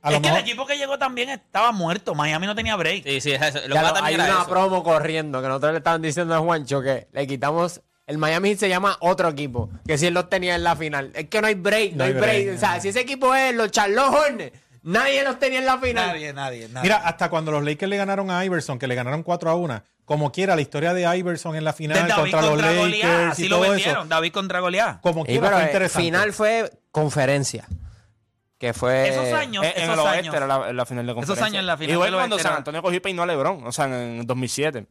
a 0.03 0.09
es 0.09 0.15
lo 0.17 0.23
que 0.23 0.29
el 0.29 0.37
equipo 0.37 0.67
que 0.67 0.77
llegó 0.77 0.99
también 0.99 1.29
estaba 1.31 1.73
muerto. 1.73 2.15
Miami 2.15 2.47
no 2.47 2.55
tenía 2.55 2.77
break. 2.77 3.05
Sí, 3.05 3.21
sí, 3.21 3.33
es 3.33 3.41
eso. 3.43 3.61
Lo 3.69 3.75
Ya 3.75 3.81
que 3.83 3.87
lo- 3.89 3.93
también 3.95 4.21
hay 4.21 4.31
una 4.31 4.41
eso. 4.43 4.49
promo 4.51 4.83
corriendo 4.83 5.41
que 5.41 5.49
nosotros 5.49 5.73
le 5.73 5.79
estaban 5.79 6.03
diciendo 6.03 6.35
a 6.35 6.39
Juancho 6.41 6.83
que 6.83 7.09
le 7.13 7.27
quitamos. 7.27 7.81
El 8.07 8.19
Miami 8.19 8.49
Heat 8.51 8.59
se 8.59 8.69
llama 8.69 8.97
otro 9.01 9.29
equipo, 9.29 9.71
que 9.87 9.97
si 9.97 10.07
él 10.07 10.15
los 10.15 10.29
tenía 10.29 10.57
en 10.57 10.65
la 10.65 10.75
final. 10.75 11.13
Es 11.15 11.29
que 11.29 11.41
no 11.41 11.47
hay 11.47 11.55
break, 11.55 11.93
no, 11.95 12.03
hay 12.05 12.13
break. 12.13 12.57
O 12.57 12.59
sea, 12.59 12.81
si 12.81 12.89
ese 12.89 13.01
equipo 13.01 13.33
es 13.35 13.55
los 13.55 13.71
Charlotte 13.71 14.13
Hornets, 14.13 14.59
nadie 14.83 15.23
los 15.23 15.39
tenía 15.39 15.61
en 15.61 15.67
la 15.67 15.79
final. 15.79 16.09
Nadie, 16.09 16.33
nadie, 16.33 16.69
nadie. 16.69 16.83
Mira, 16.83 16.97
hasta 16.97 17.31
cuando 17.31 17.53
los 17.53 17.63
Lakers 17.65 17.89
le 17.89 17.97
ganaron 17.97 18.29
a 18.33 18.45
Iverson, 18.45 18.79
que 18.81 18.89
le 18.89 18.97
ganaron 18.97 19.23
4 19.23 19.51
a 19.51 19.55
1, 19.55 19.83
como 20.05 20.33
quiera, 20.33 20.57
la 20.57 20.61
historia 20.63 20.93
de 20.95 21.17
Iverson 21.17 21.55
en 21.55 21.63
la 21.65 21.73
final 21.73 21.97
David 22.09 22.13
contra 22.33 22.43
los 22.43 22.51
Goliat, 22.51 22.75
Lakers 22.91 23.33
así 23.33 23.45
y 23.45 23.49
lo 23.49 23.59
todo 23.61 23.71
vendieron. 23.71 23.99
eso, 24.03 24.09
David 24.09 24.33
contra 24.33 24.61
Goliat. 24.61 25.01
como 25.01 25.23
Sí, 25.25 25.27
quiera 25.31 25.43
pero 25.43 25.53
fue 25.57 25.63
el 25.63 25.69
interesante. 25.69 26.05
final 26.05 26.33
fue 26.33 26.73
conferencia. 26.91 27.65
Que 28.63 28.73
fue. 28.73 29.09
Esos 29.09 29.33
años, 29.33 29.65
En, 29.65 29.71
en 29.71 29.77
esos 29.83 29.95
el 29.95 29.99
oeste 30.01 30.19
años. 30.21 30.35
era 30.37 30.47
la, 30.47 30.73
la 30.73 30.87
final 30.87 31.05
de 31.05 31.15
conferencia. 31.15 31.45
años 31.47 31.59
en 31.61 31.67
la 31.67 31.77
final 31.77 31.95
Igual 31.95 32.11
del 32.13 32.15
cuando 32.21 32.37
oeste 32.37 32.43
San 32.45 32.53
era- 32.53 32.59
Antonio 32.59 32.81
cogió 32.81 32.97
y 32.97 33.01
peinó 33.01 33.23
a 33.25 33.27
LeBron, 33.27 33.67
o 33.67 33.73
sea, 33.73 33.87
en, 33.87 33.93
en 34.21 34.27
2007. 34.27 34.87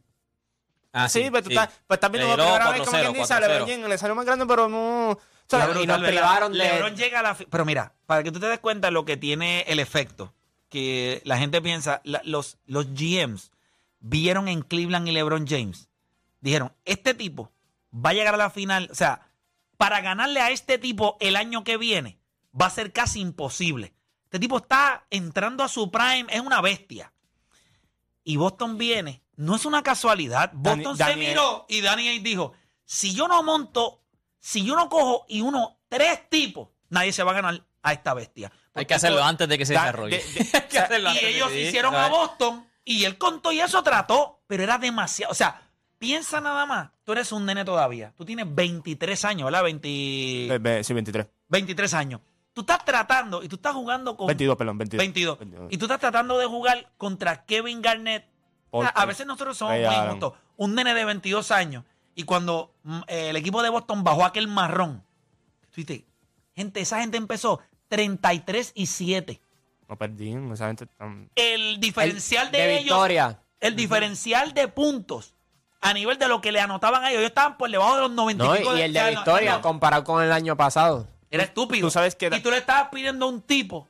Ah, 0.92 1.08
sí, 1.08 1.28
pero 1.32 1.42
tú 1.42 1.48
estás, 1.48 1.70
pues 1.86 1.96
estás 1.96 2.10
viendo 2.12 2.28
por 2.36 2.44
primera 2.44 2.70
vez 2.70 2.80
como 2.82 2.92
4-0, 2.98 3.00
quien 3.00 3.12
dice 3.14 3.32
a 3.32 3.38
4-0. 3.38 3.40
LeBron 3.48 3.68
James, 3.70 3.88
le 3.88 3.98
salió 3.98 4.14
más 4.14 4.26
grande, 4.26 4.44
pero 4.46 4.68
no... 4.68 5.10
o 5.12 5.20
sea, 5.48 5.70
y 5.82 5.86
nos 5.86 6.02
privaron 6.02 6.52
de- 6.52 6.58
LeBron 6.58 6.94
llega 6.96 7.20
a 7.20 7.22
la 7.22 7.34
Pero 7.34 7.64
mira, 7.64 7.94
para 8.04 8.22
que 8.22 8.30
tú 8.30 8.38
te 8.38 8.46
des 8.46 8.58
cuenta 8.58 8.90
lo 8.90 9.06
que 9.06 9.16
tiene 9.16 9.62
el 9.68 9.78
efecto, 9.78 10.34
que 10.68 11.22
la 11.24 11.38
gente 11.38 11.62
piensa, 11.62 12.02
la- 12.04 12.20
los, 12.24 12.58
los 12.66 12.88
GMs 12.92 13.50
vieron 14.00 14.48
en 14.48 14.60
Cleveland 14.60 15.08
y 15.08 15.12
LeBron 15.12 15.46
James, 15.46 15.88
dijeron, 16.42 16.74
este 16.84 17.14
tipo 17.14 17.50
va 17.94 18.10
a 18.10 18.12
llegar 18.12 18.34
a 18.34 18.38
la 18.38 18.50
final, 18.50 18.88
o 18.92 18.94
sea, 18.94 19.22
para 19.78 20.02
ganarle 20.02 20.40
a 20.42 20.50
este 20.50 20.76
tipo 20.76 21.16
el 21.20 21.36
año 21.36 21.64
que 21.64 21.78
viene, 21.78 22.18
va 22.60 22.66
a 22.66 22.70
ser 22.70 22.92
casi 22.92 23.20
imposible. 23.20 23.94
Este 24.24 24.38
tipo 24.38 24.56
está 24.58 25.06
entrando 25.10 25.62
a 25.62 25.68
su 25.68 25.90
prime, 25.90 26.26
es 26.30 26.40
una 26.40 26.60
bestia. 26.60 27.12
Y 28.24 28.36
Boston 28.36 28.78
viene, 28.78 29.22
no 29.36 29.56
es 29.56 29.64
una 29.64 29.82
casualidad. 29.82 30.52
Dani- 30.52 30.76
Boston 30.84 30.96
se 30.96 31.02
Daniel- 31.04 31.28
miró 31.30 31.66
y 31.68 31.84
Ainge 31.86 32.20
dijo, 32.20 32.52
si 32.84 33.14
yo 33.14 33.28
no 33.28 33.42
monto, 33.42 34.02
si 34.38 34.64
yo 34.64 34.76
no 34.76 34.88
cojo 34.88 35.24
y 35.28 35.40
uno, 35.40 35.78
tres 35.88 36.28
tipos, 36.30 36.68
nadie 36.88 37.12
se 37.12 37.22
va 37.22 37.32
a 37.32 37.34
ganar 37.34 37.64
a 37.82 37.92
esta 37.92 38.14
bestia. 38.14 38.52
Hay 38.74 38.86
que 38.86 38.94
hacerlo 38.94 39.18
esto- 39.18 39.28
antes 39.28 39.48
de 39.48 39.58
que 39.58 39.66
se 39.66 39.74
Da- 39.74 39.80
desarrolle. 39.82 40.18
de- 40.18 40.24
de- 40.44 40.50
Hay 40.62 40.68
que 40.68 40.78
hacerlo 40.78 41.08
Y 41.08 41.12
antes 41.12 41.24
ellos 41.28 41.52
hicieron 41.52 41.94
a. 41.94 42.08
Boston 42.08 42.66
y 42.84 43.04
él 43.04 43.18
contó 43.18 43.52
y 43.52 43.60
eso 43.60 43.82
trató, 43.82 44.42
pero 44.46 44.62
era 44.62 44.78
demasiado. 44.78 45.32
O 45.32 45.34
sea, 45.34 45.68
piensa 45.98 46.40
nada 46.40 46.64
más, 46.64 46.90
tú 47.04 47.12
eres 47.12 47.32
un 47.32 47.44
nene 47.44 47.64
todavía, 47.64 48.14
tú 48.16 48.24
tienes 48.24 48.46
23 48.48 49.24
años, 49.24 49.46
¿verdad? 49.46 49.62
20 49.64 49.88
Ve- 50.48 50.58
ve- 50.58 50.84
Sí, 50.84 50.94
23. 50.94 51.26
23 51.48 51.92
años. 51.94 52.20
Tú 52.52 52.60
estás 52.62 52.84
tratando 52.84 53.42
y 53.42 53.48
tú 53.48 53.56
estás 53.56 53.72
jugando 53.72 54.16
con 54.16 54.26
22, 54.26 54.56
perdón, 54.56 54.78
22. 54.78 54.98
22. 54.98 55.38
22. 55.38 55.72
Y 55.72 55.78
tú 55.78 55.86
estás 55.86 56.00
tratando 56.00 56.38
de 56.38 56.46
jugar 56.46 56.92
contra 56.98 57.44
Kevin 57.44 57.80
Garnett. 57.80 58.26
O 58.70 58.82
sea, 58.82 58.90
a 58.90 59.06
veces 59.06 59.26
nosotros 59.26 59.56
somos 59.56 59.74
Ray 59.74 59.86
muy 59.86 59.94
injustos. 60.06 60.34
Un 60.56 60.74
nene 60.74 60.94
de 60.94 61.04
22 61.04 61.50
años 61.50 61.84
y 62.14 62.24
cuando 62.24 62.74
mm, 62.82 63.00
eh, 63.06 63.30
el 63.30 63.36
equipo 63.36 63.62
de 63.62 63.70
Boston 63.70 64.04
bajó 64.04 64.24
aquel 64.24 64.48
marrón, 64.48 65.02
tú 65.70 65.80
dices, 65.82 66.02
gente, 66.54 66.80
esa 66.80 67.00
gente 67.00 67.16
empezó 67.16 67.60
33 67.88 68.72
y 68.74 68.86
7. 68.86 69.40
No 69.88 69.96
perdí, 69.96 70.34
esa 70.52 70.66
gente 70.68 70.86
tan... 70.86 71.30
El 71.34 71.80
diferencial 71.80 72.46
El- 72.46 72.52
de, 72.52 72.58
de 72.58 72.72
ellos, 72.74 72.84
victoria. 72.84 73.42
el 73.60 73.76
diferencial 73.76 74.54
de 74.54 74.68
puntos 74.68 75.34
a 75.80 75.92
nivel 75.92 76.18
de 76.18 76.28
lo 76.28 76.40
que 76.40 76.52
le 76.52 76.60
anotaban 76.60 77.02
a 77.02 77.08
ellos, 77.10 77.20
ellos 77.20 77.30
estaban 77.30 77.58
por 77.58 77.70
debajo 77.70 77.96
de 77.96 78.00
los 78.02 78.10
90 78.12 78.44
No, 78.44 78.54
y 78.54 78.58
el 78.58 78.90
o 78.90 78.92
sea, 78.92 79.04
de 79.04 79.10
victoria 79.10 79.52
no, 79.56 79.62
comparado 79.62 80.04
con 80.04 80.22
el 80.22 80.32
año 80.32 80.56
pasado. 80.56 81.08
Era 81.32 81.42
estúpido. 81.44 81.86
Tú 81.88 81.90
sabes 81.90 82.14
que 82.14 82.26
era- 82.26 82.36
y 82.36 82.40
tú 82.40 82.50
le 82.50 82.58
estabas 82.58 82.88
pidiendo 82.92 83.26
a 83.26 83.28
un 83.28 83.42
tipo 83.42 83.88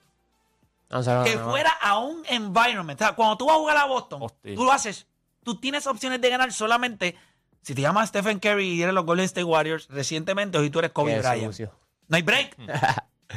No, 0.89 1.03
lo 1.03 1.25
que 1.25 1.39
fuera 1.39 1.71
a 1.81 1.99
un 1.99 2.23
environment. 2.29 3.01
O 3.01 3.05
sea, 3.05 3.15
cuando 3.15 3.37
tú 3.37 3.47
vas 3.47 3.57
a 3.57 3.59
jugar 3.59 3.77
a 3.77 3.85
Boston, 3.85 4.21
tú 4.43 4.65
lo 4.65 4.73
haces, 4.73 5.07
tú 5.43 5.59
tienes 5.59 5.87
opciones 5.87 6.21
de 6.21 6.31
ganar 6.31 6.53
solamente 6.53 7.17
si 7.63 7.75
te 7.75 7.81
llamas 7.83 8.09
Stephen 8.09 8.39
Curry 8.41 8.69
y 8.75 8.83
eres 8.83 8.95
los 8.95 9.05
Golden 9.05 9.25
State 9.27 9.45
Warriors 9.45 9.87
recientemente 9.89 10.59
o 10.59 10.63
si 10.63 10.71
tú 10.71 10.79
eres 10.81 10.91
Kobe 10.93 11.13
Bryant. 11.21 11.59
No 12.09 12.17
hay 12.17 12.23
break. 12.23 12.57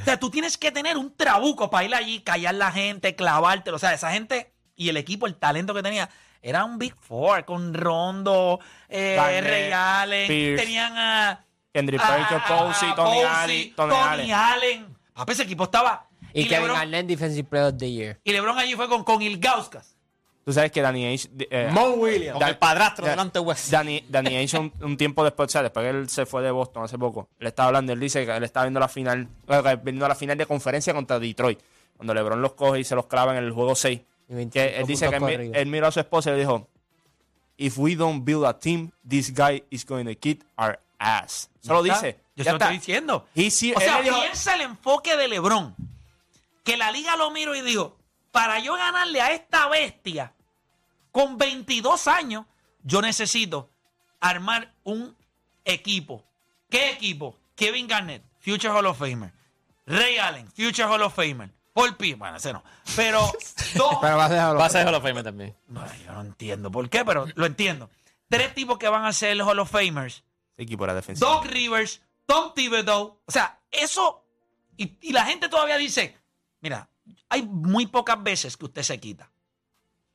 o 0.01 0.03
sea, 0.03 0.19
tú 0.19 0.29
tienes 0.29 0.57
que 0.57 0.71
tener 0.71 0.97
un 0.97 1.15
trabuco 1.15 1.69
para 1.69 1.85
ir 1.85 1.95
allí, 1.95 2.21
callar 2.21 2.55
la 2.55 2.71
gente, 2.71 3.15
clavártelo. 3.15 3.77
O 3.77 3.79
sea, 3.79 3.93
esa 3.93 4.11
gente 4.11 4.51
y 4.75 4.89
el 4.89 4.97
equipo, 4.97 5.25
el 5.27 5.35
talento 5.35 5.73
que 5.73 5.81
tenía, 5.83 6.09
era 6.41 6.65
un 6.65 6.77
Big 6.77 6.95
Four 6.95 7.45
con 7.45 7.73
Rondo, 7.73 8.59
eh, 8.89 9.15
Allen, 9.73 10.27
Pierce, 10.27 10.63
tenían 10.63 10.97
a... 10.97 11.44
Kendrick 11.75 12.01
a- 12.01 12.07
Perkins, 12.07 12.31
a- 12.31 12.47
Posey, 12.47 12.89
a 12.89 12.95
Tony 12.95 13.09
Posey, 13.09 13.25
Allen, 13.27 13.75
Tony 13.75 13.89
Tony 13.91 14.31
Allen. 14.31 14.31
Allen. 14.31 14.95
Papi, 15.13 15.31
ese 15.33 15.43
equipo 15.43 15.65
estaba... 15.65 16.07
Y, 16.33 16.47
Kevin 16.47 16.67
LeBron- 16.69 16.73
Garnett, 16.75 17.05
Defensive 17.07 17.43
Player 17.49 17.67
of 17.67 17.77
the 17.77 17.91
Year. 17.91 18.19
y 18.23 18.31
LeBron 18.31 18.57
allí 18.57 18.75
fue 18.75 18.87
con, 18.89 19.03
con 19.03 19.21
Ilgauskas. 19.21 19.95
Tú 20.43 20.53
sabes 20.53 20.71
que 20.71 20.81
Danny 20.81 21.05
Ainge... 21.05 21.29
eh, 21.49 21.69
Mo 21.71 21.91
Williams. 21.91 22.37
Con 22.39 22.47
el 22.47 22.57
padrastro 22.57 23.05
Da- 23.05 23.11
delante 23.11 23.39
de 23.39 23.45
West. 23.45 23.69
Danny, 23.71 24.03
Danny 24.09 24.35
Ainge 24.35 24.57
un, 24.59 24.71
un 24.81 24.95
tiempo 24.97 25.23
después, 25.23 25.47
o 25.47 25.51
sea, 25.51 25.63
después 25.63 25.83
que 25.85 25.89
él 25.89 26.09
se 26.09 26.25
fue 26.25 26.41
de 26.43 26.51
Boston 26.51 26.83
hace 26.83 26.97
poco, 26.97 27.29
le 27.39 27.49
estaba 27.49 27.67
hablando, 27.67 27.93
él 27.93 27.99
dice 27.99 28.25
que 28.25 28.35
él 28.35 28.43
estaba 28.43 28.65
viendo 28.65 28.79
la 28.79 28.87
final, 28.87 29.27
viendo 29.83 30.07
la 30.07 30.15
final 30.15 30.37
de 30.37 30.45
conferencia 30.45 30.93
contra 30.93 31.19
Detroit, 31.19 31.59
cuando 31.97 32.13
LeBron 32.13 32.41
los 32.41 32.53
coge 32.53 32.79
y 32.79 32.83
se 32.83 32.95
los 32.95 33.07
clava 33.07 33.35
en 33.37 33.43
el 33.43 33.51
juego 33.51 33.73
6. 33.75 34.01
Y 34.29 34.33
25 34.33 34.51
Que 34.53 34.79
él 34.79 34.85
dice 34.87 35.09
que 35.09 35.15
él, 35.15 35.51
él 35.55 35.65
miró 35.67 35.87
a 35.87 35.91
su 35.91 35.99
esposa 35.99 36.29
y 36.29 36.33
le 36.33 36.39
dijo, 36.39 36.67
if 37.57 37.77
we 37.77 37.95
don't 37.95 38.23
build 38.25 38.45
a 38.45 38.59
team, 38.59 38.91
this 39.07 39.33
guy 39.33 39.63
is 39.69 39.85
going 39.85 40.05
to 40.05 40.15
kick 40.19 40.43
our 40.57 40.77
ass. 40.99 41.49
Eso 41.61 41.73
lo 41.73 41.83
¿Está? 41.85 41.95
dice. 42.01 42.19
Yo 42.35 42.43
Ya 42.43 42.43
se 42.43 42.49
lo 42.51 42.55
está. 42.57 42.65
estoy 42.65 42.77
diciendo. 42.77 43.27
Y 43.35 43.51
si 43.51 43.73
o 43.73 43.79
sea, 43.79 44.01
dijo- 44.01 44.19
piensa 44.21 44.55
el 44.55 44.61
enfoque 44.61 45.15
de 45.17 45.27
LeBron. 45.27 45.75
Que 46.63 46.77
la 46.77 46.91
liga 46.91 47.15
lo 47.15 47.31
miró 47.31 47.55
y 47.55 47.61
dijo, 47.61 47.97
para 48.31 48.59
yo 48.59 48.73
ganarle 48.75 49.21
a 49.21 49.31
esta 49.31 49.67
bestia 49.67 50.33
con 51.11 51.37
22 51.37 52.07
años, 52.07 52.45
yo 52.83 53.01
necesito 53.01 53.69
armar 54.19 54.73
un 54.83 55.15
equipo. 55.63 56.23
¿Qué 56.69 56.91
equipo? 56.91 57.37
Kevin 57.55 57.87
Garnett, 57.87 58.23
Future 58.39 58.69
Hall 58.73 58.85
of 58.87 58.97
Famer. 58.97 59.31
Ray 59.85 60.17
Allen, 60.17 60.47
Future 60.51 60.83
Hall 60.85 61.01
of 61.03 61.13
Famer. 61.15 61.49
Paul 61.73 61.95
Pierce, 61.95 62.17
bueno, 62.17 62.37
ese 62.37 62.51
no. 62.53 62.63
Pero 62.95 63.19
dos, 63.75 63.97
Pero 64.01 64.17
vas 64.17 64.31
a 64.31 64.33
dejarlo. 64.33 64.59
Va 64.59 64.65
a 64.65 64.69
ser 64.69 64.87
Hall 64.87 64.95
of 64.95 65.03
Fame 65.03 65.23
también. 65.23 65.55
no, 65.67 65.85
yo 66.05 66.11
no 66.13 66.21
entiendo 66.21 66.71
por 66.71 66.89
qué, 66.89 67.05
pero 67.05 67.27
lo 67.35 67.45
entiendo. 67.45 67.89
Tres 68.29 68.53
tipos 68.55 68.77
que 68.79 68.87
van 68.89 69.05
a 69.05 69.13
ser 69.13 69.39
Hall 69.41 69.59
of 69.59 69.69
Famers. 69.69 70.23
Equipo 70.57 70.83
era 70.83 70.93
defensivo. 70.93 71.29
Doc 71.29 71.45
Rivers, 71.45 72.01
Tom 72.25 72.53
Thibodeau. 72.53 73.21
O 73.25 73.31
sea, 73.31 73.59
eso. 73.71 74.23
Y, 74.77 74.97
y 75.01 75.13
la 75.13 75.25
gente 75.25 75.49
todavía 75.49 75.77
dice: 75.77 76.17
Mira, 76.61 76.89
hay 77.29 77.43
muy 77.43 77.87
pocas 77.87 78.21
veces 78.21 78.57
que 78.57 78.65
usted 78.65 78.83
se 78.83 78.99
quita 78.99 79.31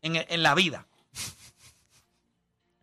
en, 0.03 0.17
en 0.17 0.43
la 0.43 0.55
vida. 0.55 0.87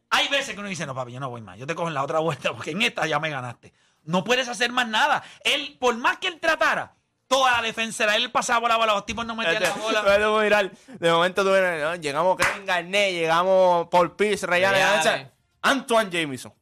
Hay 0.10 0.28
veces 0.30 0.54
que 0.54 0.60
uno 0.60 0.70
dice: 0.70 0.86
No, 0.86 0.96
papi, 0.96 1.12
yo 1.12 1.20
no 1.20 1.30
voy 1.30 1.41
más. 1.41 1.58
Yo 1.58 1.67
te 1.67 1.76
cojo 1.76 1.88
en 1.88 1.93
la 1.93 2.04
otra 2.04 2.20
vuelta 2.20 2.54
porque 2.54 2.72
en 2.72 2.82
esta 2.82 3.06
ya 3.08 3.20
me 3.20 3.30
ganaste. 3.30 3.74
No 4.04 4.24
puedes 4.24 4.48
hacer 4.48 4.72
más 4.72 4.88
nada. 4.88 5.24
Él, 5.43 5.78
por 5.80 5.98
más 5.98 6.17
que 6.17 6.28
él 6.28 6.39
tratara, 6.39 6.96
toda 7.28 7.52
la 7.52 7.62
defensa 7.62 8.06
era 8.06 8.15
él 8.15 8.32
pasaba 8.32 8.70
la 8.70 8.78
bola, 8.78 8.93
los 8.93 9.06
tipos 9.06 9.26
no 9.26 9.36
metían 9.36 9.62
la 9.62 9.74
bola. 9.74 10.02
Luego 10.17 10.39
mirar, 10.39 10.72
de 10.88 11.12
momento 11.12 11.43
tú 11.43 11.52
ves, 11.52 11.84
¿no? 11.84 11.96
llegamos 11.96 12.38
Kevin 12.38 12.65
Garnett, 12.65 13.12
llegamos 13.12 13.88
Paul 13.89 14.15
Pierce, 14.15 14.48
Reales. 14.48 14.82
Allen, 14.82 15.32
Antoine 15.62 16.10
Jameson. 16.10 16.54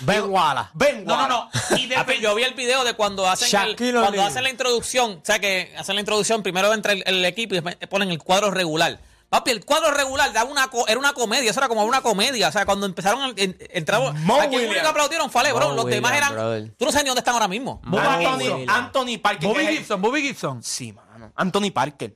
Ben 0.00 0.24
Wallace. 0.30 0.70
Ben 0.74 1.04
No, 1.04 1.16
no, 1.16 1.28
no. 1.28 1.50
Y 1.76 1.86
Papi, 1.88 2.14
defen- 2.14 2.20
yo 2.22 2.34
vi 2.34 2.42
el 2.44 2.54
video 2.54 2.84
de 2.84 2.94
cuando 2.94 3.28
hacen, 3.28 3.46
el- 3.46 3.70
Shaquille 3.70 3.92
cuando 3.92 4.08
O'Neal. 4.10 4.26
hacen 4.28 4.42
la 4.42 4.50
introducción. 4.50 5.18
O 5.22 5.24
sea, 5.24 5.38
que 5.38 5.74
hacen 5.78 5.94
la 5.94 6.00
introducción, 6.00 6.42
primero 6.42 6.72
entra 6.72 6.92
el, 6.92 7.02
el 7.06 7.24
equipo 7.24 7.54
y 7.54 7.60
después 7.60 7.76
ponen 7.88 8.10
el 8.10 8.18
cuadro 8.18 8.50
regular. 8.50 9.00
Papi, 9.30 9.50
el 9.50 9.62
cuadro 9.64 9.90
regular 9.90 10.32
daba 10.32 10.50
una 10.50 10.68
co- 10.68 10.88
era 10.88 10.98
una 10.98 11.12
comedia, 11.12 11.50
eso 11.50 11.60
era 11.60 11.68
como 11.68 11.84
una 11.84 12.00
comedia. 12.00 12.48
O 12.48 12.52
sea, 12.52 12.64
cuando 12.64 12.86
empezaron, 12.86 13.20
a- 13.22 13.32
en- 13.36 13.58
entraron. 13.72 14.18
Mo 14.24 14.36
aquí 14.36 14.44
el 14.44 14.48
único 14.48 14.58
Williams. 14.70 14.80
que 14.82 14.88
aplaudieron 14.88 15.30
fue 15.30 15.40
a 15.42 15.44
LeBron. 15.44 15.70
Mo 15.70 15.74
Los 15.76 15.86
demás 15.86 16.12
Williams, 16.12 16.30
eran. 16.32 16.34
brother. 16.42 16.74
Tú 16.78 16.84
no 16.86 16.90
sabes 16.92 17.04
ni 17.04 17.08
dónde 17.08 17.20
están 17.20 17.34
ahora 17.34 17.48
mismo. 17.48 17.80
Anthony. 17.84 18.64
Anthony 18.66 19.18
Parker. 19.22 19.48
Bobby 19.48 19.64
que 19.66 19.72
es- 19.72 19.78
Gibson, 19.80 20.00
Bobby 20.00 20.22
Gibson. 20.22 20.62
Sí, 20.62 20.92
mano. 20.94 21.30
Anthony 21.36 21.70
Parker. 21.72 22.14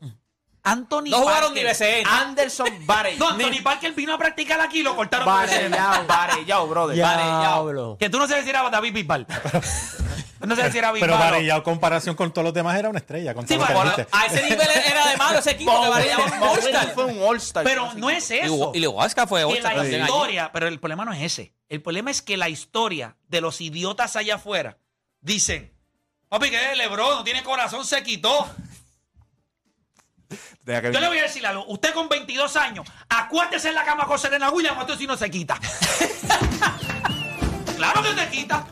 Anthony 0.64 1.04
No 1.10 1.18
jugaron 1.18 1.54
Parker. 1.54 1.64
ni 1.64 1.70
BCN. 1.70 2.06
Anderson 2.06 2.68
Barrett. 2.86 3.18
No, 3.18 3.30
Anthony 3.30 3.62
Parker 3.62 3.92
vino 3.92 4.14
a 4.14 4.18
practicar 4.18 4.60
aquí 4.60 4.78
y 4.80 4.82
lo 4.82 4.94
cortaron. 4.94 5.26
Varellao, 5.26 6.04
Varellao, 6.06 6.66
brother. 6.68 6.94
Diablo. 6.96 7.96
Que 7.98 8.08
tú 8.08 8.18
no 8.18 8.28
sabes 8.28 8.44
si 8.44 8.50
era 8.50 8.68
David 8.70 8.92
Bisbal. 8.94 9.26
No 10.44 10.56
sabes 10.56 10.72
si 10.72 10.78
era 10.78 10.90
Bisbal. 10.90 11.08
Pero 11.08 11.20
Varellao, 11.20 11.58
en 11.58 11.62
comparación 11.62 12.16
con 12.16 12.32
todos 12.32 12.44
los 12.46 12.52
demás, 12.52 12.76
era 12.76 12.88
una 12.88 12.98
estrella. 12.98 13.32
Con 13.32 13.46
Sí, 13.46 13.54
todo 13.54 13.60
lo 13.62 13.66
que 13.68 13.74
bueno, 13.74 13.90
dijiste. 13.92 14.16
A 14.16 14.26
ese 14.26 14.42
nivel 14.42 14.68
era 14.86 15.06
de 15.08 15.16
malo 15.16 15.38
ese 15.38 15.50
equipo 15.52 15.80
que 15.82 15.88
Varellao 15.88 16.26
era 16.26 16.36
un 16.36 16.42
All-Star. 16.42 16.94
fue 16.94 17.04
un 17.04 17.22
All-Star. 17.22 17.62
Pero 17.64 17.92
no 17.94 18.10
es 18.10 18.28
Y 18.32 18.38
eso. 18.38 18.72
Y 18.74 18.80
Lewaska 18.80 19.28
fue 19.28 19.38
que 19.42 19.44
All-Star 19.44 19.76
la 19.76 19.82
también 19.82 20.02
allí. 20.02 20.10
historia, 20.12 20.50
pero 20.52 20.66
el 20.66 20.80
problema 20.80 21.04
no 21.04 21.12
es 21.12 21.22
ese. 21.22 21.54
El 21.68 21.80
problema 21.80 22.10
es 22.10 22.22
que 22.22 22.36
la 22.36 22.48
historia 22.48 23.14
de 23.28 23.40
los 23.40 23.60
idiotas 23.60 24.16
allá 24.16 24.34
afuera 24.34 24.78
dicen, 25.20 25.72
papi, 26.28 26.50
que 26.50 26.74
Lebron 26.74 27.18
no 27.18 27.22
tiene 27.22 27.44
corazón, 27.44 27.84
se 27.84 28.02
quitó. 28.02 28.50
Tenía 30.64 30.82
que- 30.82 30.92
Yo 30.92 31.00
le 31.00 31.08
voy 31.08 31.18
a 31.18 31.22
decir 31.22 31.46
algo. 31.46 31.64
Usted 31.66 31.92
con 31.94 32.08
22 32.08 32.56
años, 32.56 32.86
acuérdese 33.08 33.68
en 33.68 33.74
la 33.74 33.84
cama 33.84 34.06
con 34.06 34.18
Serena 34.18 34.50
Williams, 34.50 34.80
esto 34.80 34.96
si 34.96 35.06
no 35.06 35.16
se 35.16 35.30
quita. 35.30 35.58
claro 37.76 38.02
que 38.02 38.14
se 38.14 38.28
quita. 38.30 38.66